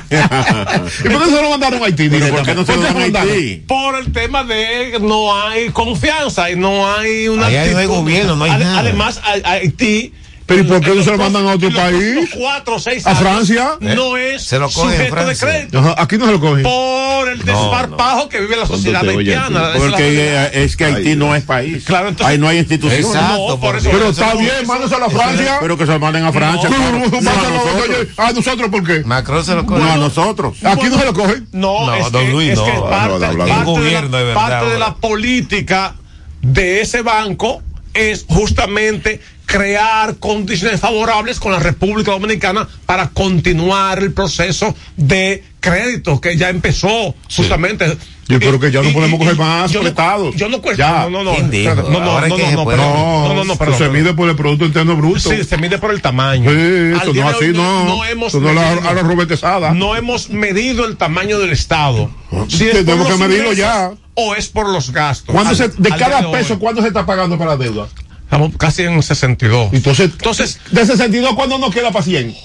[1.06, 2.08] ¿Y por qué se lo mandaron a Haití?
[2.10, 3.30] Pero ¿por qué no se lo dan a mandaron?
[3.34, 3.56] Haití?
[3.68, 7.86] Por el tema de que no hay confianza y no hay una Ahí no hay
[7.86, 8.80] gobierno, no hay nada.
[8.80, 10.14] Además, a- a Haití.
[10.50, 12.30] ¿Pero y por qué no se lo mandan a otro país?
[12.38, 13.72] Cuatro seis ¿A años Francia?
[13.80, 15.80] No Eh, es se lo cogen en sujeto de crédito.
[15.80, 16.64] Ajá, Aquí no se lo cogen.
[16.64, 19.70] Por el desparpajo que vive la sociedad haitiana.
[19.70, 21.84] Esa es la Porque eh, es que Haití no es país.
[21.86, 23.06] Claro, entonces- Ahí no hay instituciones.
[23.06, 25.58] Exacto, No, por eso- Pero está bien, mándaselo a Francia.
[25.62, 26.70] Pero que se lo manden a Francia.
[26.70, 27.88] A nosotros.
[27.88, 29.04] oye, ¿A nosotros por qué?
[29.06, 29.82] Macron se lo coge.
[29.84, 30.58] No, a nosotros.
[30.64, 31.48] Aquí no se lo cogen.
[31.52, 32.66] No, No, es don que, Luis, es no.
[32.66, 34.80] que No, parte, de, gobierno de la, verdad parte de ahora.
[34.80, 35.96] la política
[36.42, 37.62] de ese banco
[37.94, 46.22] es justamente crear condiciones favorables con la República Dominicana para continuar el proceso de crédito
[46.22, 47.98] que ya empezó justamente.
[48.28, 50.36] Yo creo que ya no podemos y- coger más yo no- prestados.
[50.36, 51.10] Yo no cuestiono.
[51.10, 51.38] No, no, no.
[51.40, 53.44] No, no, no, no, se no.
[53.44, 55.32] No, se mide por el Producto Interno Bruto.
[55.32, 56.52] Sí, se mide por el tamaño.
[56.52, 57.86] Eso no así, no.
[57.86, 59.74] no hemos Eso no medido.
[59.74, 62.12] No hemos medido el tamaño del Estado.
[62.50, 63.92] Si es Tenemos que medirlo ingresos ya.
[64.14, 65.34] O es por los gastos.
[65.34, 66.60] ¿Cuánto Al- se- de cada peso, hoy.
[66.60, 67.88] ¿cuánto se está pagando para la deuda?
[68.30, 69.70] Estamos casi en 62.
[69.74, 72.36] Entonces, Entonces, de 62, ¿cuándo nos queda para 100?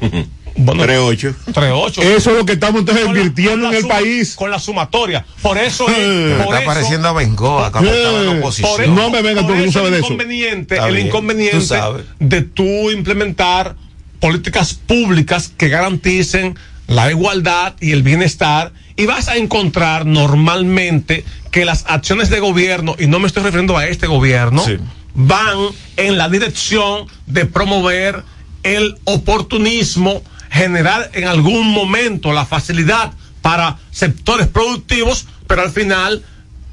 [0.56, 1.34] bueno, 3-8.
[1.52, 2.02] 3-8.
[2.02, 4.34] Eso es lo que estamos entonces invirtiendo en el suma- país.
[4.36, 5.26] Con la sumatoria.
[5.42, 5.96] Por eso es.
[5.98, 8.80] Eh, por Está eso- pareciendo a Bengoa cuando estaba en la Eh, Por oposición.
[8.82, 10.06] eso- No me vengas por porque no sabes el de eso.
[10.12, 13.74] inconveniente, el inconveniente tú de tú implementar
[14.20, 21.64] políticas públicas que garanticen la igualdad y el bienestar y vas a encontrar normalmente que
[21.64, 24.76] las acciones de gobierno, y no me estoy refiriendo a este gobierno, Sí.
[25.14, 25.58] Van
[25.96, 28.22] en la dirección de promover
[28.62, 36.24] el oportunismo, generar en algún momento la facilidad para sectores productivos, pero al final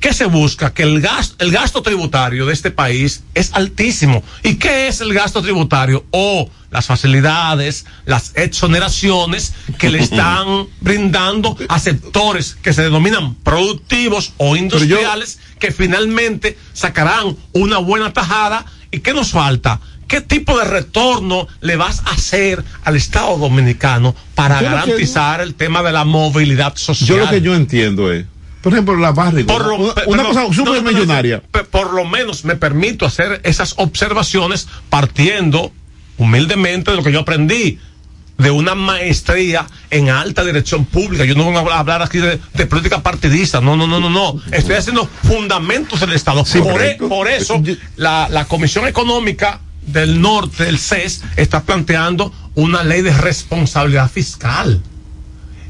[0.02, 0.74] ¿Qué se busca?
[0.74, 4.24] Que el gasto, el gasto tributario de este país es altísimo.
[4.44, 6.06] ¿Y qué es el gasto tributario?
[6.10, 14.34] O las facilidades, las exoneraciones que le están brindando a sectores que se denominan productivos
[14.38, 18.66] o industriales que finalmente sacarán una buena tajada.
[18.90, 19.80] ¿Y qué nos falta?
[20.08, 24.74] ¿Qué tipo de retorno le vas a hacer al Estado dominicano para Yo lo que-
[24.82, 27.08] garantizar el tema de la movilidad social?
[27.08, 28.26] Yo lo que yo entiendo es
[28.62, 29.52] Por ejemplo, la barriga.
[29.54, 31.42] Por lo- una, pe- una perdón, cosa súper no, no, no, millonaria.
[31.72, 35.72] por lo menos me permito hacer esas observaciones partiendo
[36.18, 37.80] humildemente de lo que yo aprendí
[38.38, 41.26] de una maestría en alta dirección pública.
[41.26, 43.62] Yo no voy a hablar aquí de, de política partidista.
[43.62, 44.42] No, no, no, no, no.
[44.52, 46.44] Estoy haciendo fundamentos del Estado.
[46.44, 47.62] por, e- por eso
[47.98, 54.82] la, la Comisión Económica del Norte, el CES, está planteando una ley de responsabilidad fiscal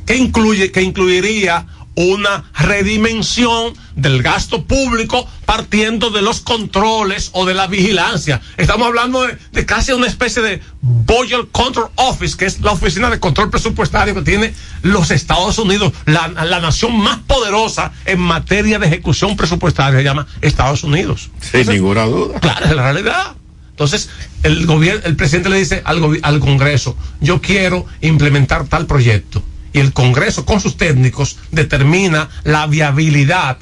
[0.05, 7.53] que incluye, que incluiría una redimensión del gasto público partiendo de los controles o de
[7.53, 8.41] la vigilancia.
[8.57, 13.09] Estamos hablando de, de casi una especie de Budget Control Office, que es la oficina
[13.09, 18.79] de control presupuestario que tiene los Estados Unidos, la, la nación más poderosa en materia
[18.79, 21.29] de ejecución presupuestaria, se llama Estados Unidos.
[21.39, 22.39] Sin ninguna duda.
[22.39, 23.35] Claro, es la realidad.
[23.71, 24.09] Entonces,
[24.43, 29.43] el gobierno, el presidente le dice al, al Congreso, yo quiero implementar tal proyecto.
[29.73, 33.57] Y el Congreso, con sus técnicos, determina la viabilidad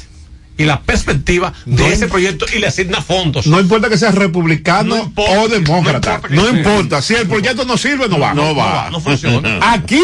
[0.58, 3.48] y la perspectiva de No ese proyecto y le asigna fondos.
[3.48, 6.22] No importa que sea republicano No importa, o demócrata.
[6.32, 7.02] no importa No.
[7.02, 8.34] Si el proyecto no sirve, no va.
[8.34, 8.90] No va.
[8.92, 9.60] No funciona.
[9.62, 10.02] Aquí,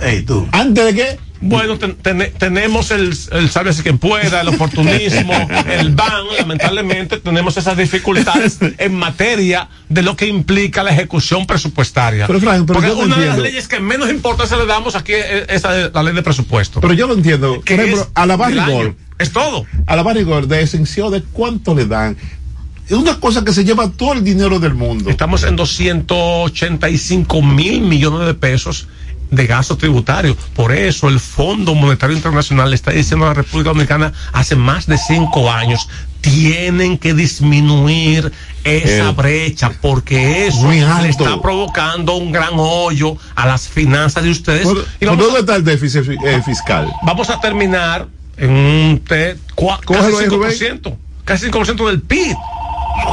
[0.00, 0.46] Ey, tú.
[0.52, 1.18] antes de que.
[1.42, 5.32] Bueno, ten- ten- tenemos el, el sálvese quien pueda, el oportunismo,
[5.66, 12.26] el ban, lamentablemente tenemos esas dificultades en materia de lo que implica la ejecución presupuestaria.
[12.26, 15.62] Pero, Frank, pero Porque una de las leyes que menos importancia le damos aquí es
[15.62, 16.80] la ley de presupuesto.
[16.80, 17.60] Pero yo lo entiendo.
[17.60, 18.96] Por ejemplo, a la barrigol.
[19.18, 19.64] Es todo.
[19.86, 22.16] A la barrigol de exención de cuánto le dan.
[22.86, 25.10] Es una cosa que se lleva todo el dinero del mundo.
[25.10, 28.88] Estamos en 285 mil millones de pesos
[29.30, 30.36] de gasto tributario.
[30.54, 34.86] Por eso el Fondo Monetario Internacional le está diciendo a la República Dominicana hace más
[34.86, 35.88] de cinco años,
[36.20, 38.30] tienen que disminuir
[38.64, 44.30] esa El- brecha porque eso le está provocando un gran hoyo a las finanzas de
[44.30, 44.64] ustedes.
[44.64, 46.88] ¿Por, y por dónde está el déficit fi- eh, fiscal?
[47.02, 52.36] vamos a terminar en un te- cua- casi Cógelo ahí, 5%, casi 5% del PIB.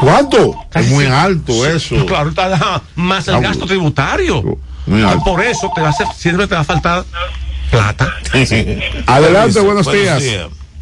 [0.02, 0.56] ¿Cuánto?
[0.70, 2.06] Casi Es muy alto eso.
[2.06, 4.58] Claro, da más el gasto tributario.
[4.88, 5.24] Muy alto.
[5.24, 7.04] Por eso te va a hacer, siempre te va a faltar
[7.70, 8.14] plata.
[9.08, 10.24] Adelante, buenos días.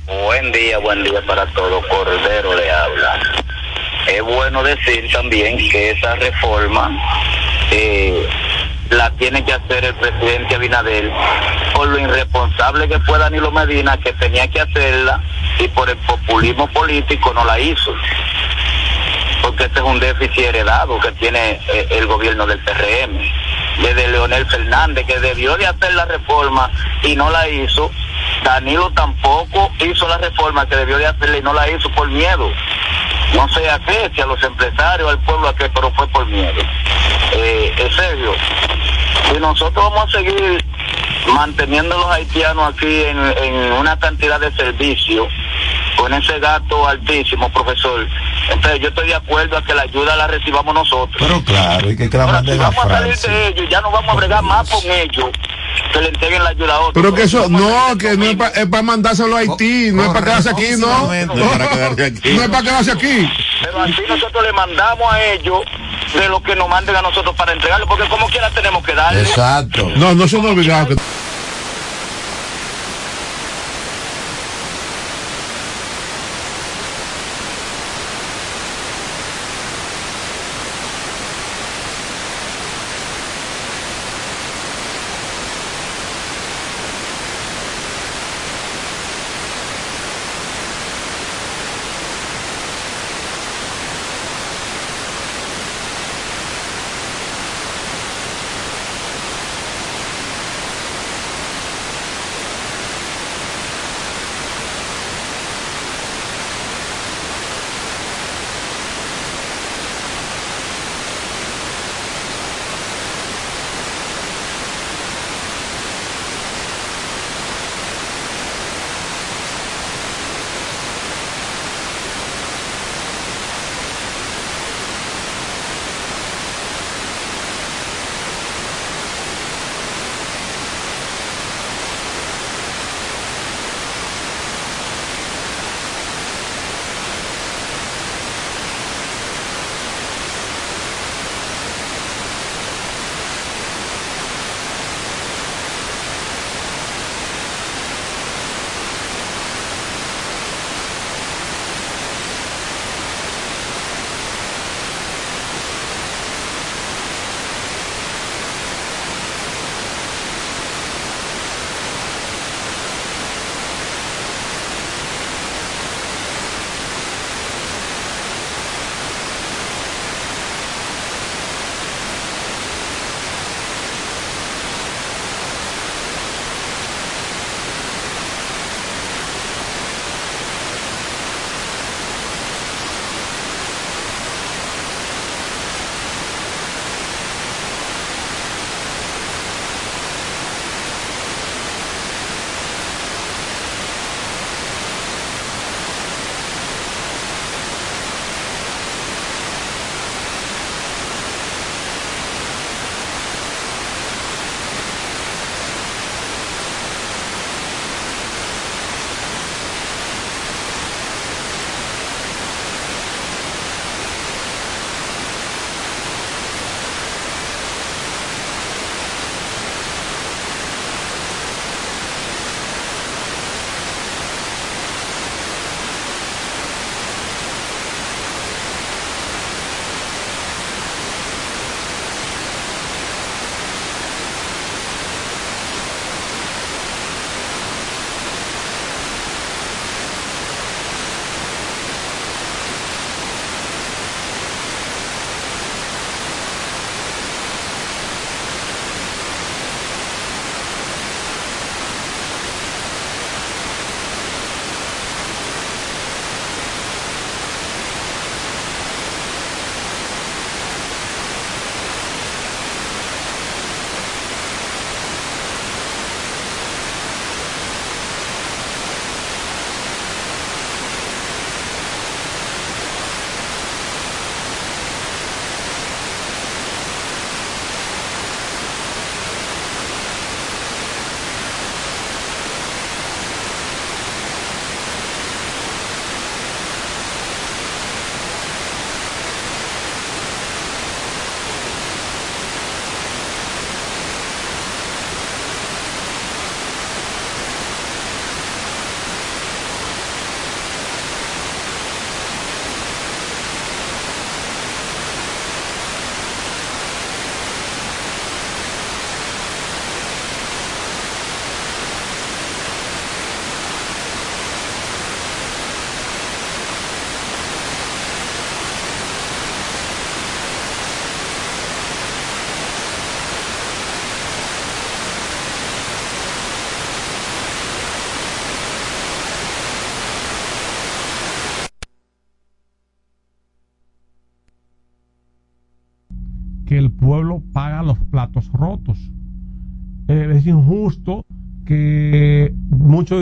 [0.06, 1.86] Buen día, buen día para todos.
[1.88, 3.20] Cordero le habla.
[4.08, 6.92] Es bueno decir también que esa reforma
[7.72, 8.28] eh,
[8.92, 11.12] la tiene que hacer el presidente Abinader
[11.74, 15.22] por lo irresponsable que fue Danilo Medina, que tenía que hacerla
[15.60, 17.94] y por el populismo político no la hizo.
[19.42, 23.20] Porque este es un déficit heredado que tiene eh, el gobierno del PRM,
[23.82, 26.70] desde Leonel Fernández, que debió de hacer la reforma
[27.04, 27.92] y no la hizo.
[28.44, 32.52] Danilo tampoco hizo la reforma que debió de hacerla y no la hizo por miedo.
[33.34, 36.26] No sé a qué, si a los empresarios, al pueblo a qué, pero fue por
[36.28, 36.62] miedo.
[37.34, 38.34] Eh, en serio,
[39.32, 40.64] si nosotros vamos a seguir
[41.28, 45.28] manteniendo a los haitianos aquí en, en una cantidad de servicios,
[45.98, 48.08] con ese gasto altísimo, profesor,
[48.52, 51.16] entonces yo estoy de acuerdo a que la ayuda la recibamos nosotros.
[51.20, 53.92] Pero claro, y que, que la Ahora, si vamos a salir de ellos, ya no
[53.92, 55.30] vamos a bregar más con ellos,
[55.92, 56.94] que le entreguen la ayuda a otros.
[57.04, 60.50] Pero que eso, no, que no es para mandárselo a Haití, no es para quedarse
[60.50, 61.08] aquí, no.
[61.08, 61.28] No es
[61.58, 62.30] para quedarse aquí.
[62.34, 63.30] No es para quedarse aquí.
[63.62, 65.62] Pero así nosotros le mandamos a ellos
[66.14, 69.22] de lo que nos manden a nosotros para entregarlo, porque como quiera tenemos que darle.
[69.22, 69.90] Exacto.
[69.96, 70.90] No, no son obligados.
[70.90, 70.96] que-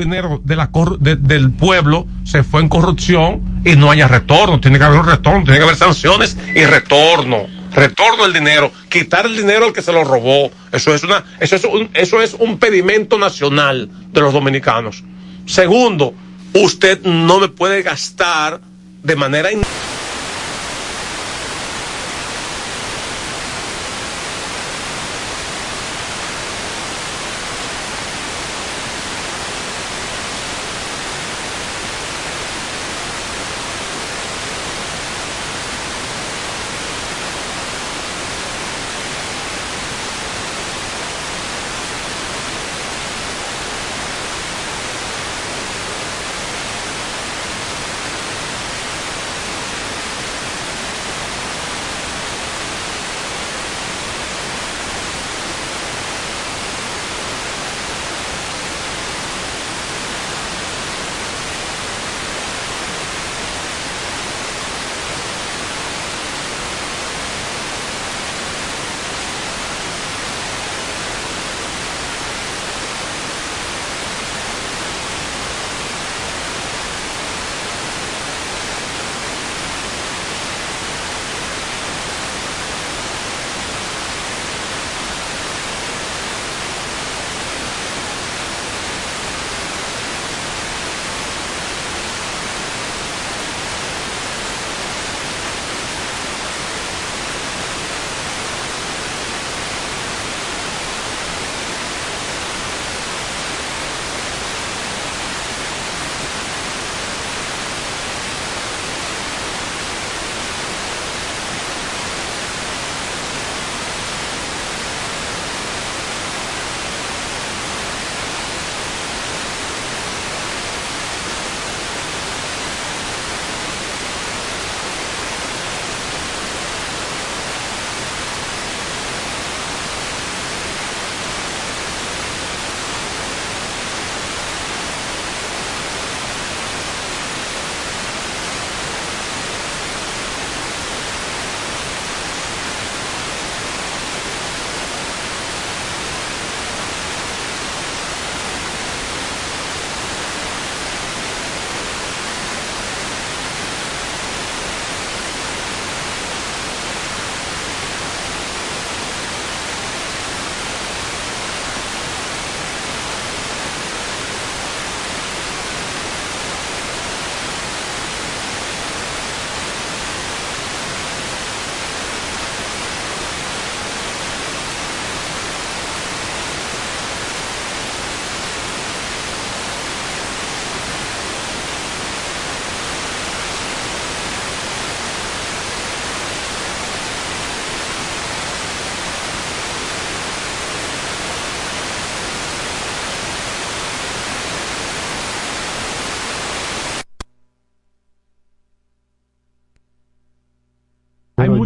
[0.03, 4.59] dinero de la del pueblo se fue en corrupción y no haya retorno.
[4.59, 7.47] Tiene que haber un retorno, tiene que haber sanciones y retorno.
[7.73, 10.51] Retorno del dinero, quitar el dinero al que se lo robó.
[10.71, 15.03] Eso es una, eso es un, eso es un pedimento nacional de los dominicanos.
[15.45, 16.13] Segundo,
[16.53, 18.61] usted no me puede gastar
[19.01, 19.49] de manera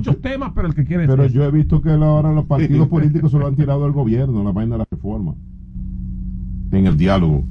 [0.08, 2.88] muchos temas, pero el que quiere Pero decir- yo he visto que ahora los partidos
[2.88, 5.34] políticos se lo han tirado al gobierno, la vaina de la reforma.
[6.72, 7.44] En el diálogo.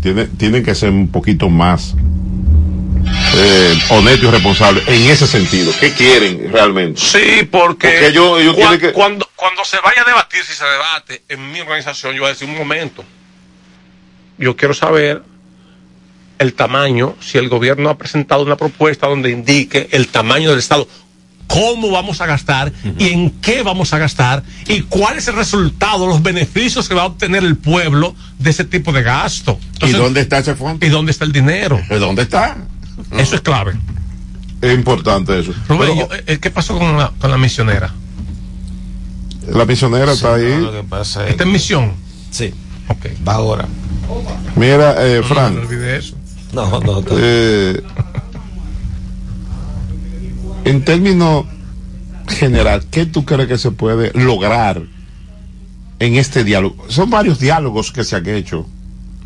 [0.00, 1.94] Tiene- tienen que ser un poquito más
[3.36, 5.72] eh, honestos y responsables en ese sentido.
[5.80, 7.00] ¿Qué quieren realmente?
[7.00, 10.52] Sí, porque, Porque ellos- ellos cua- quieren que- cuando, cuando se vaya a debatir, si
[10.54, 13.04] se debate en mi organización, yo voy a decir un momento.
[14.38, 15.22] Yo quiero saber
[16.38, 20.86] el tamaño, si el gobierno ha presentado una propuesta donde indique el tamaño del Estado,
[21.46, 26.06] cómo vamos a gastar y en qué vamos a gastar y cuál es el resultado,
[26.06, 29.58] los beneficios que va a obtener el pueblo de ese tipo de gasto.
[29.82, 30.84] ¿Y dónde está ese fondo?
[30.84, 31.80] ¿Y dónde está el dinero?
[31.88, 32.56] ¿De dónde está?
[33.18, 33.74] Eso es clave.
[34.60, 35.52] Es importante eso.
[35.68, 37.92] Rubén, Pero, yo- eh, ¿qué pasó con la, con la misionera?
[39.48, 40.58] la misionera está ahí.
[40.60, 41.92] Lo que pasa es ¿Está en misión?
[42.30, 42.52] Sí.
[43.26, 43.66] Va ahora.
[44.56, 45.54] Mira, eh, No, Frank.
[45.54, 46.14] no olvide eso.
[46.52, 47.02] No, no.
[47.10, 47.82] Eh,
[50.64, 51.46] en términos
[52.28, 54.82] general, ¿qué tú crees que se puede lograr
[55.98, 56.84] en este diálogo?
[56.88, 58.66] Son varios diálogos que se han hecho.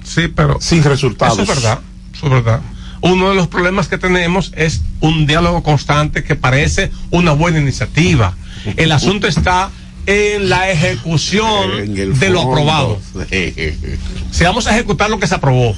[0.05, 0.59] Sí, pero.
[0.61, 1.39] Sin resultados.
[1.39, 1.81] Eso es verdad.
[2.15, 2.61] Eso es verdad.
[3.01, 8.37] Uno de los problemas que tenemos es un diálogo constante que parece una buena iniciativa.
[8.77, 9.71] El asunto está
[10.07, 12.99] en la ejecución En de lo aprobado.
[14.31, 15.75] Si vamos a ejecutar lo que se aprobó,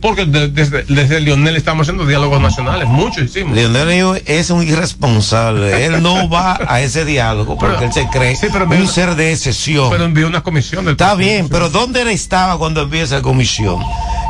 [0.00, 3.54] Porque de- desde, desde Lionel estamos haciendo diálogos nacionales, muchos hicimos.
[3.54, 5.84] Leonel es un irresponsable.
[5.84, 8.34] Él no va a ese diálogo porque él se cree
[8.80, 9.90] un ser de excepción.
[9.90, 13.80] Pero envió una comisión del Está bien, pero ¿dónde él estaba cuando envió esa comisión?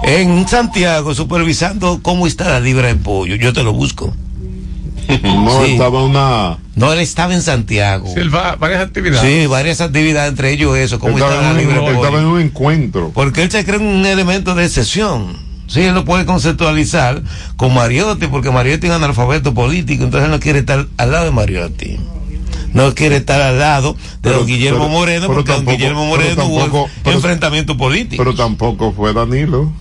[0.02, 3.36] En Santiago, supervisando cómo está la libra de pollo.
[3.36, 4.12] Yo te lo busco.
[5.22, 5.72] No, Sí.
[5.72, 6.58] estaba una.
[6.76, 8.06] No, él estaba en Santiago.
[8.14, 9.20] Sí, él va varias actividades.
[9.28, 12.18] Sí, varias actividades, entre ellos eso, cómo Estaba está la en un- libra de estaba
[12.20, 13.10] en un encuentro.
[13.12, 15.36] Porque él se cree un elemento de excepción.
[15.70, 17.22] Sí, él lo puede conceptualizar
[17.56, 21.26] con Mariotti, porque Mariotti es un analfabeto político, entonces él no quiere estar al lado
[21.26, 21.96] de Mariotti.
[22.74, 26.60] No quiere estar al lado de don Guillermo Moreno, pero porque don Guillermo Moreno hubo
[26.60, 28.22] tampoco- pero- enfrentamiento político.
[28.22, 29.72] Pero tampoco fue Danilo.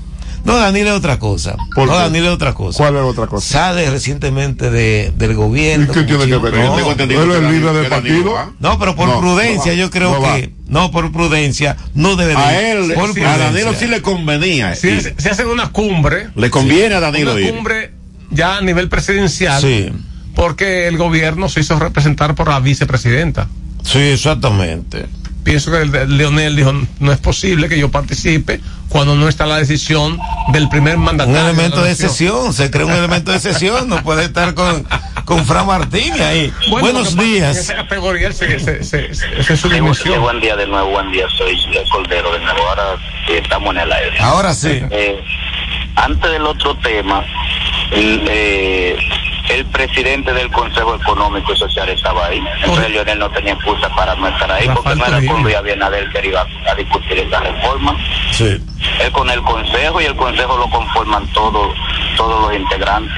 [0.45, 1.55] No, Danilo es otra cosa.
[1.75, 1.99] ¿Por No, qué?
[1.99, 2.77] Danilo es otra cosa.
[2.77, 3.47] ¿Cuál es otra cosa?
[3.47, 5.85] Sale recientemente de, del gobierno.
[5.91, 6.53] ¿Y qué tiene que ver?
[6.53, 8.51] No, no, va.
[8.59, 10.35] No, pero por No, prudencia no va, yo creo no va.
[10.37, 13.37] que no por prudencia no debe de A él, Por a.
[13.37, 14.75] Danilo sí le convenía.
[14.75, 15.15] Si, ir.
[15.17, 16.29] se hacen una cumbre.
[16.35, 17.53] Le conviene a Danilo Una ir.
[17.53, 17.91] cumbre
[18.31, 19.61] ya a nivel presidencial.
[19.61, 19.89] Sí.
[20.35, 23.47] Porque el gobierno se hizo representar por la vicepresidenta.
[23.83, 25.05] Sí, exactamente.
[25.49, 29.47] Pienso que el, el Leonel dijo, no es posible que yo participe cuando no está
[29.47, 30.19] la decisión
[30.53, 31.39] del primer Un mandatario.
[31.41, 34.85] elemento la de excepción, se crea un elemento de excepción, no puede estar con,
[35.25, 36.53] con Fran Martín ahí.
[36.69, 37.57] Bueno, Buenos En días.
[37.57, 39.69] esa categoría se, se, se- se- esa es su
[40.21, 42.59] buen día de nuevo, buen día, soy el Cordero de nuevo.
[42.69, 42.83] Ahora
[43.27, 44.17] estamos en el aire.
[44.19, 44.81] Ahora sí.
[44.91, 45.19] Eh,
[45.95, 47.25] antes del otro tema,
[47.91, 48.97] el, eh,
[49.49, 52.41] el presidente del Consejo Económico y Social estaba ahí.
[52.61, 56.09] Entonces Leonel no tenía excusa para no estar ahí, porque no era con Luis Abinader
[56.09, 57.95] que iba a discutir esta reforma.
[58.31, 58.57] Sí.
[59.01, 61.75] Él con el Consejo y el Consejo lo conforman todos
[62.15, 63.13] todos los integrantes.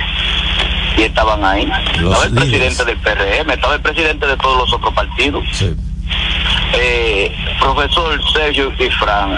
[0.98, 1.70] Y estaban ahí.
[1.94, 5.44] estaba el presidente del PRM, estaba el presidente de todos los otros partidos.
[6.74, 9.36] Eh, profesor Sergio y Fran,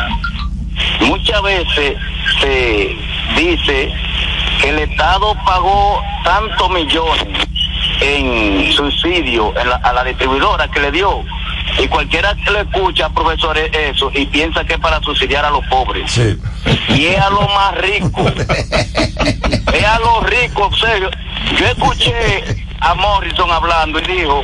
[1.02, 1.98] muchas veces
[2.40, 2.96] se
[3.36, 3.94] dice
[4.62, 7.28] que el Estado pagó tantos millones
[8.02, 11.24] en subsidio en la- a la distribuidora que le dio.
[11.80, 15.50] Y cualquiera que le escucha, profesor, es eso y piensa que es para subsidiar a
[15.50, 16.12] los pobres.
[16.12, 16.38] Sí.
[16.90, 18.32] Y es a los más ricos.
[19.74, 21.10] es a los ricos, serio.
[21.58, 24.42] Yo escuché a Morrison hablando y dijo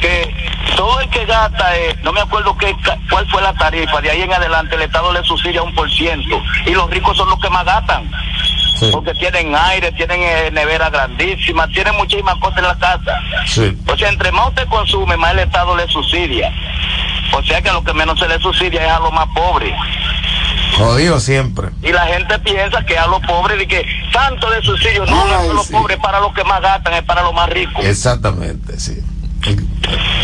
[0.00, 0.34] que
[0.76, 2.74] todo el que gasta, eh, no me acuerdo qué,
[3.10, 6.40] cuál fue la tarifa, de ahí en adelante el Estado le subsidia un por ciento
[6.66, 8.10] y los ricos son los que más gastan.
[8.92, 13.12] Porque tienen aire, tienen eh, nevera grandísima, tienen muchísimas cosas en la casa.
[13.46, 13.76] Sí.
[13.86, 16.52] O sea, entre más usted consume, más el Estado le subsidia.
[17.32, 19.74] O sea que a lo que menos se le subsidia es a los más pobres.
[20.76, 21.68] Jodido siempre.
[21.82, 25.32] Y la gente piensa que a los pobres, y que tanto de subsidio no es
[25.32, 27.84] a los pobres, para los que más gastan, es para los más ricos.
[27.84, 28.98] Exactamente, sí.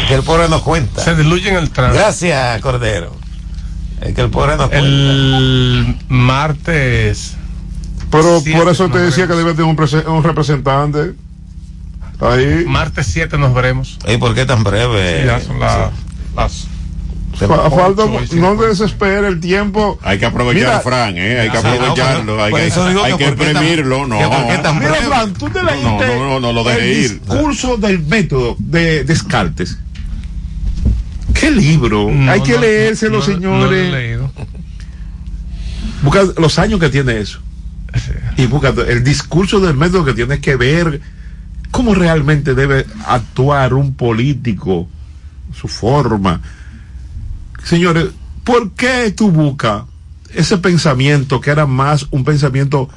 [0.09, 1.03] Que el pobre no cuenta.
[1.03, 1.95] Se diluye en el tramo.
[1.95, 3.15] Gracias, Cordero.
[4.01, 4.79] Es que el pobre no cuenta.
[4.79, 7.37] El martes.
[8.11, 11.13] Pero por eso te decía que debe tener un, prese- un representante.
[12.21, 12.65] Ahí.
[12.67, 13.99] Martes 7 nos veremos.
[14.07, 15.21] ¿Y por qué tan breve?
[15.21, 15.91] Sí, ya son la-
[16.37, 16.67] las.
[17.39, 18.03] Fa- falta,
[18.35, 19.99] no desespere el tiempo.
[20.03, 21.41] Hay que aprovechar Mira, a Fran, ¿eh?
[21.41, 22.37] Hay que aprovecharlo.
[22.37, 24.07] no, hay que, hay que que por qué tan- exprimirlo.
[24.07, 25.07] No, que por qué tan Mira, breve.
[25.07, 26.97] Fran, tú te no, leíste no, no, no lo el ir.
[27.21, 29.79] discurso del método de Descartes.
[31.33, 32.11] ¿Qué libro?
[32.13, 33.35] No, Hay que no, leérselo, no, no lo he
[33.79, 33.93] señores.
[33.93, 34.31] leído.
[36.03, 37.41] Busca los años que tiene eso.
[38.37, 41.01] Y busca el discurso del método que tiene que ver
[41.71, 44.89] cómo realmente debe actuar un político,
[45.55, 46.41] su forma.
[47.65, 48.09] Señores,
[48.45, 49.85] ¿por qué tú buscas
[50.35, 52.89] ese pensamiento que era más un pensamiento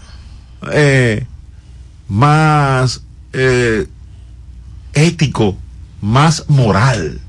[0.71, 1.25] eh,
[2.07, 3.87] más eh,
[4.93, 5.57] ético,
[6.01, 7.19] más moral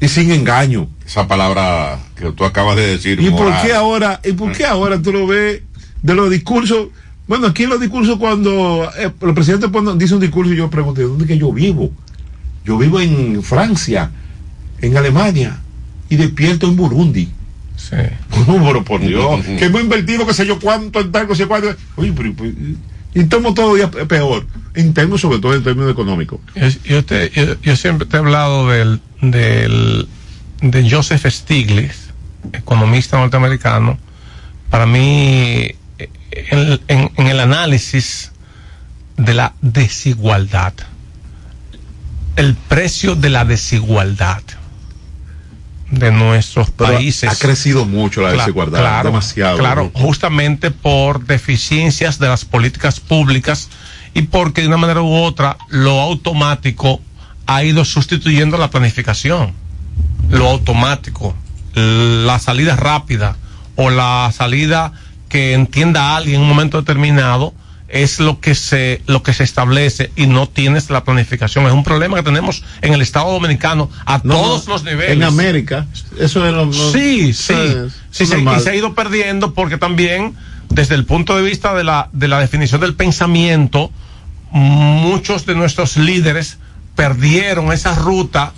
[0.00, 0.88] y sin engaño?
[1.06, 3.20] Esa palabra que tú acabas de decir.
[3.20, 3.62] ¿Y por moral.
[3.66, 5.62] qué ahora, y por qué ahora tú lo ves
[6.02, 6.88] de los discursos?
[7.26, 11.00] Bueno, aquí en los discursos cuando eh, el presidente dice un discurso y yo pregunto,
[11.00, 11.90] ¿dónde es que yo vivo?
[12.64, 14.10] Yo vivo en Francia,
[14.80, 15.58] en Alemania
[16.08, 17.28] y despierto en Burundi.
[17.76, 17.96] Sí.
[18.46, 21.46] No, pero por Dios, que hemos invertido, qué sé yo, cuánto en tal, no sé
[21.46, 21.74] cuánto.
[21.96, 22.50] Oye, pero, pero,
[23.14, 24.44] y estamos todo día peor,
[24.74, 26.40] en términos, sobre todo en términos económicos.
[26.56, 30.08] Yo, yo te- yo- yo siempre te he hablado del, del,
[30.60, 32.03] de Joseph Stiglitz,
[32.52, 33.98] economista norteamericano.
[34.70, 35.68] Para mí,
[36.30, 38.32] en, en- en el análisis
[39.16, 40.72] de la desigualdad,
[42.36, 44.42] el precio de la desigualdad
[45.90, 47.30] de nuestros Pero países.
[47.30, 49.58] ha crecido mucho la desigualdad, claro, demasiado.
[49.58, 50.00] Claro, ¿no?
[50.00, 53.68] justamente por deficiencias de las políticas públicas
[54.14, 57.00] y porque de una manera u otra lo automático
[57.46, 59.52] ha ido sustituyendo la planificación.
[60.30, 61.36] Lo automático,
[61.74, 63.36] la salida rápida
[63.76, 64.92] o la salida
[65.28, 67.52] que entienda alguien en un momento determinado
[67.88, 71.66] es lo que se lo que se establece y no tienes la planificación.
[71.66, 75.10] Es un problema que tenemos en el Estado Dominicano a No, todos no, los niveles.
[75.12, 75.86] En América.
[76.18, 76.64] Eso es lo.
[76.66, 77.52] lo- Sí, sí.
[77.52, 80.34] es Sí, se, y se ha ido perdiendo porque también,
[80.70, 83.90] desde el punto de vista de la, de la definición del pensamiento,
[84.50, 86.58] muchos de nuestros líderes
[86.94, 88.52] perdieron esa ruta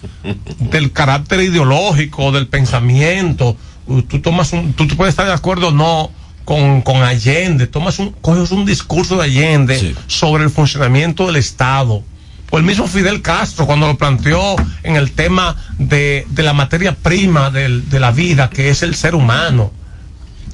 [0.59, 3.57] del carácter ideológico, del pensamiento.
[3.87, 6.11] Uh, Tú tomas un, tú, puedes estar de acuerdo o no
[6.45, 12.03] con, con Allende, tomas un, coges un discurso de Allende sobre el funcionamiento del Estado.
[12.51, 16.95] O el mismo Fidel Castro cuando lo planteó en el tema de, de la materia
[16.95, 19.73] prima del- de la vida, que es el ser humano.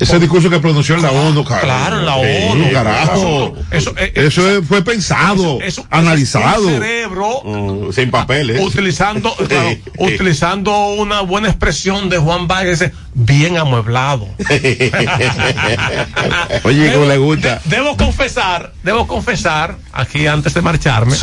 [0.03, 1.64] Ese discurso que pronunció en la ONU, carajo.
[1.66, 2.72] Claro, en la Sí, ONU.
[2.72, 3.55] carajo.
[3.70, 6.68] Eso, eh, Eso es- fue pensado, eso- analizado.
[6.68, 8.61] el cerebro Mm, sin papeles.
[8.61, 14.26] utilizando claro, utilizando una buena expresión de Juan Baez bien amueblado
[16.64, 17.61] Oye, ¿cómo le gusta?
[17.64, 21.14] debo confesar debo confesar aquí antes de marcharme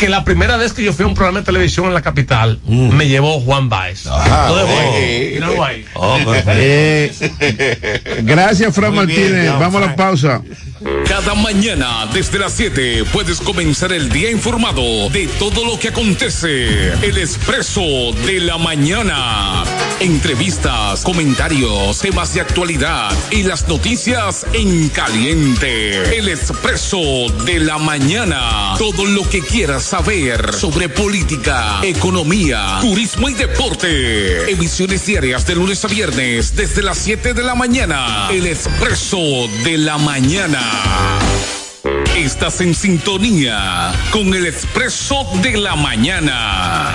[0.00, 2.58] que la primera vez que yo fui a un programa de televisión en la capital
[2.66, 4.06] me llevó Juan Baez.
[6.48, 7.12] Eh,
[8.22, 9.44] gracias, Fran bien, Martínez.
[9.44, 10.40] ya, Vamos a la pausa.
[11.06, 16.92] Cada mañana desde las 7 puedes comenzar el día informado de todo lo que acontece.
[17.02, 17.82] El expreso
[18.24, 19.62] de la mañana.
[20.00, 26.16] Entrevistas, comentarios, temas de actualidad y las noticias en caliente.
[26.16, 26.98] El expreso
[27.44, 28.74] de la mañana.
[28.78, 34.50] Todo lo que quieras saber sobre política, economía, turismo y deporte.
[34.50, 38.28] Emisiones diarias de lunes a viernes desde las 7 de la mañana.
[38.30, 39.18] El expreso
[39.64, 40.69] de la mañana.
[42.16, 46.94] Estás en sintonía con el expreso de la mañana.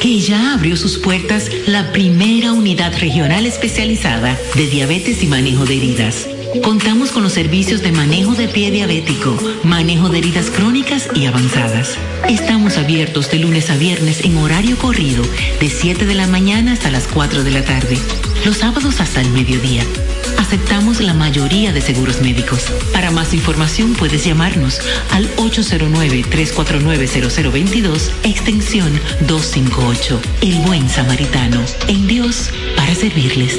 [0.00, 5.76] que ya abrió sus puertas la primera unidad regional especializada de diabetes y manejo de
[5.76, 6.26] heridas.
[6.64, 11.96] Contamos con los servicios de manejo de pie diabético, manejo de heridas crónicas y avanzadas.
[12.28, 15.22] Estamos abiertos de lunes a viernes en horario corrido,
[15.60, 17.98] de 7 de la mañana hasta las 4 de la tarde.
[18.44, 19.82] Los sábados hasta el mediodía.
[20.38, 22.66] Aceptamos la mayoría de seguros médicos.
[22.92, 24.78] Para más información puedes llamarnos
[25.10, 28.92] al 809-349-0022, extensión
[29.28, 30.20] 258.
[30.40, 31.60] El buen samaritano.
[31.88, 33.58] En Dios, para servirles.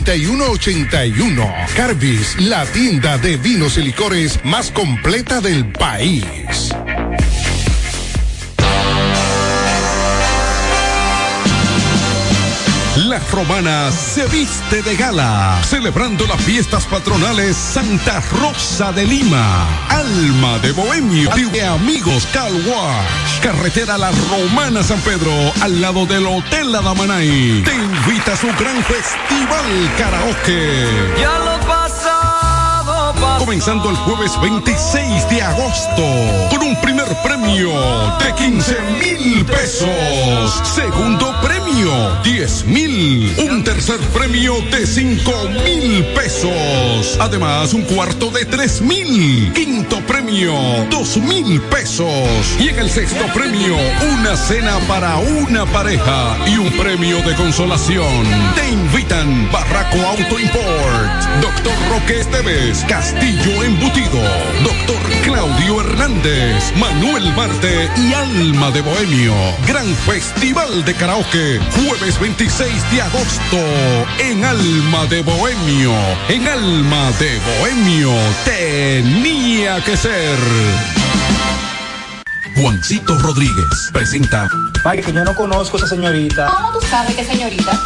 [0.00, 1.52] 6181.
[1.76, 6.72] Carbis, la tienda de vinos y licores más completa del país.
[13.12, 20.58] La romana se viste de gala, celebrando las fiestas patronales Santa Rosa de Lima, Alma
[20.60, 26.72] de Bohemio, de Amigos Cal Wash, carretera La Romana San Pedro, al lado del Hotel
[26.72, 27.62] La Damanay.
[27.64, 30.86] Te invita a su gran festival karaoke.
[31.20, 31.81] Ya lo.
[33.42, 36.02] Comenzando el jueves 26 de agosto
[36.48, 37.72] con un primer premio
[38.20, 40.62] de 15 mil pesos.
[40.62, 43.34] Segundo premio 10 mil.
[43.50, 45.32] Un tercer premio de 5
[45.64, 47.18] mil pesos.
[47.18, 49.52] Además un cuarto de 3 mil.
[49.52, 50.54] Quinto premio
[50.88, 52.06] 2 mil pesos.
[52.60, 53.76] Y en el sexto premio
[54.12, 58.24] una cena para una pareja y un premio de consolación.
[58.54, 64.20] Te invitan Barraco Auto Import, Doctor Roque Esteves, Castillo Embutido,
[64.62, 69.32] Doctor Claudio Hernández, Manuel Marte y Alma de Bohemio.
[69.66, 73.56] Gran Festival de Karaoke, jueves 26 de agosto
[74.18, 75.92] en Alma de Bohemio.
[76.28, 78.12] En Alma de Bohemio
[78.44, 80.38] tenía que ser.
[82.54, 84.46] Juancito Rodríguez presenta
[84.84, 86.48] Ay, que yo no conozco a esa señorita.
[86.48, 87.80] ¿Cómo tú sabes que señorita?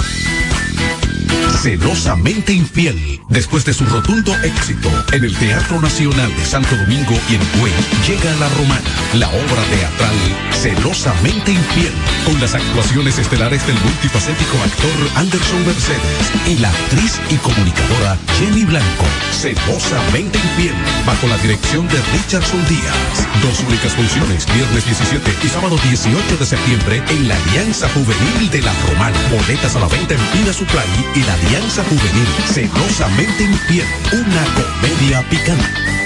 [1.62, 3.20] Celosamente Infiel.
[3.28, 7.70] Después de su rotundo éxito en el Teatro Nacional de Santo Domingo y en Hue,
[8.06, 8.82] llega La Romana,
[9.14, 10.14] la obra teatral
[10.62, 11.92] Celosamente Infiel,
[12.24, 18.64] con las actuaciones estelares del multifacético actor Anderson Mercedes y la actriz y comunicadora Jenny
[18.64, 19.04] Blanco.
[19.30, 20.74] Celosamente Infiel,
[21.06, 23.28] bajo la dirección de Richardson Díaz.
[23.42, 28.62] Dos únicas funciones, viernes 17 y sábado 18 de septiembre en la Alianza Juvenil de
[28.62, 29.16] La Romana.
[29.30, 32.26] Boletas a la venta en Pina Supply y la Alianza Juvenil.
[32.52, 36.05] Celosamente Infiel, una comedia picante.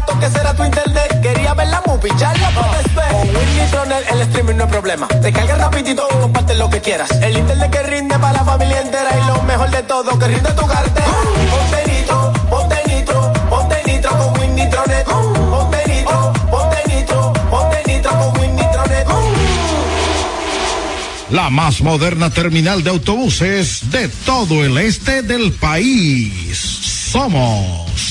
[0.21, 1.19] que será tu internet.
[1.21, 3.71] Quería ver la movie, ya la puedes ver.
[3.71, 5.07] Con el streaming no es problema.
[5.07, 7.09] Te carga rapidito comparte lo que quieras.
[7.21, 10.51] El internet que rinde para la familia entera y lo mejor de todo que rinde
[10.53, 11.07] tu cartera.
[11.51, 15.05] Ponte nitro, ponte nitro, ponte nitro con Win Nitronet.
[15.05, 19.07] Ponte nitro, ponte nitro, ponte nitro con Win Nitronet.
[21.31, 26.57] La más moderna terminal de autobuses de todo el este del país.
[27.11, 28.10] Somos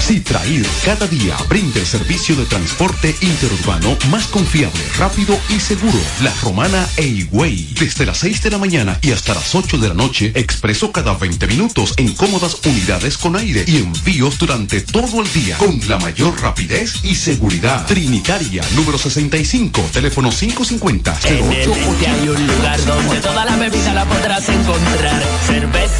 [0.00, 6.00] Si Trair cada día brinda el servicio de transporte interurbano más confiable, rápido y seguro.
[6.22, 7.74] La Romana e Higüey.
[7.78, 11.14] Desde las 6 de la mañana y hasta las 8 de la noche, expreso cada
[11.14, 15.98] 20 minutos en cómodas unidades con aire y envíos durante todo el día con la
[15.98, 17.86] mayor rapidez y seguridad.
[17.86, 21.70] Trinitaria, número 65, teléfono 550 En el
[22.06, 25.22] hay un lugar donde toda la bebida la podrás encontrar.
[25.46, 25.99] Cerveza,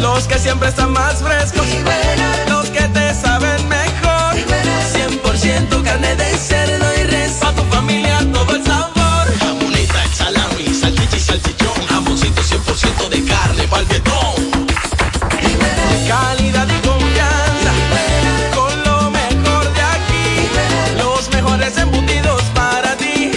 [0.00, 1.66] Los que siempre están más frescos.
[2.48, 4.34] Los que te saben mejor.
[4.94, 6.63] 100% carne de cerdo
[16.08, 17.72] Calidad y confianza.
[18.54, 20.98] Con lo mejor de aquí.
[20.98, 23.30] Los mejores embutidos para ti.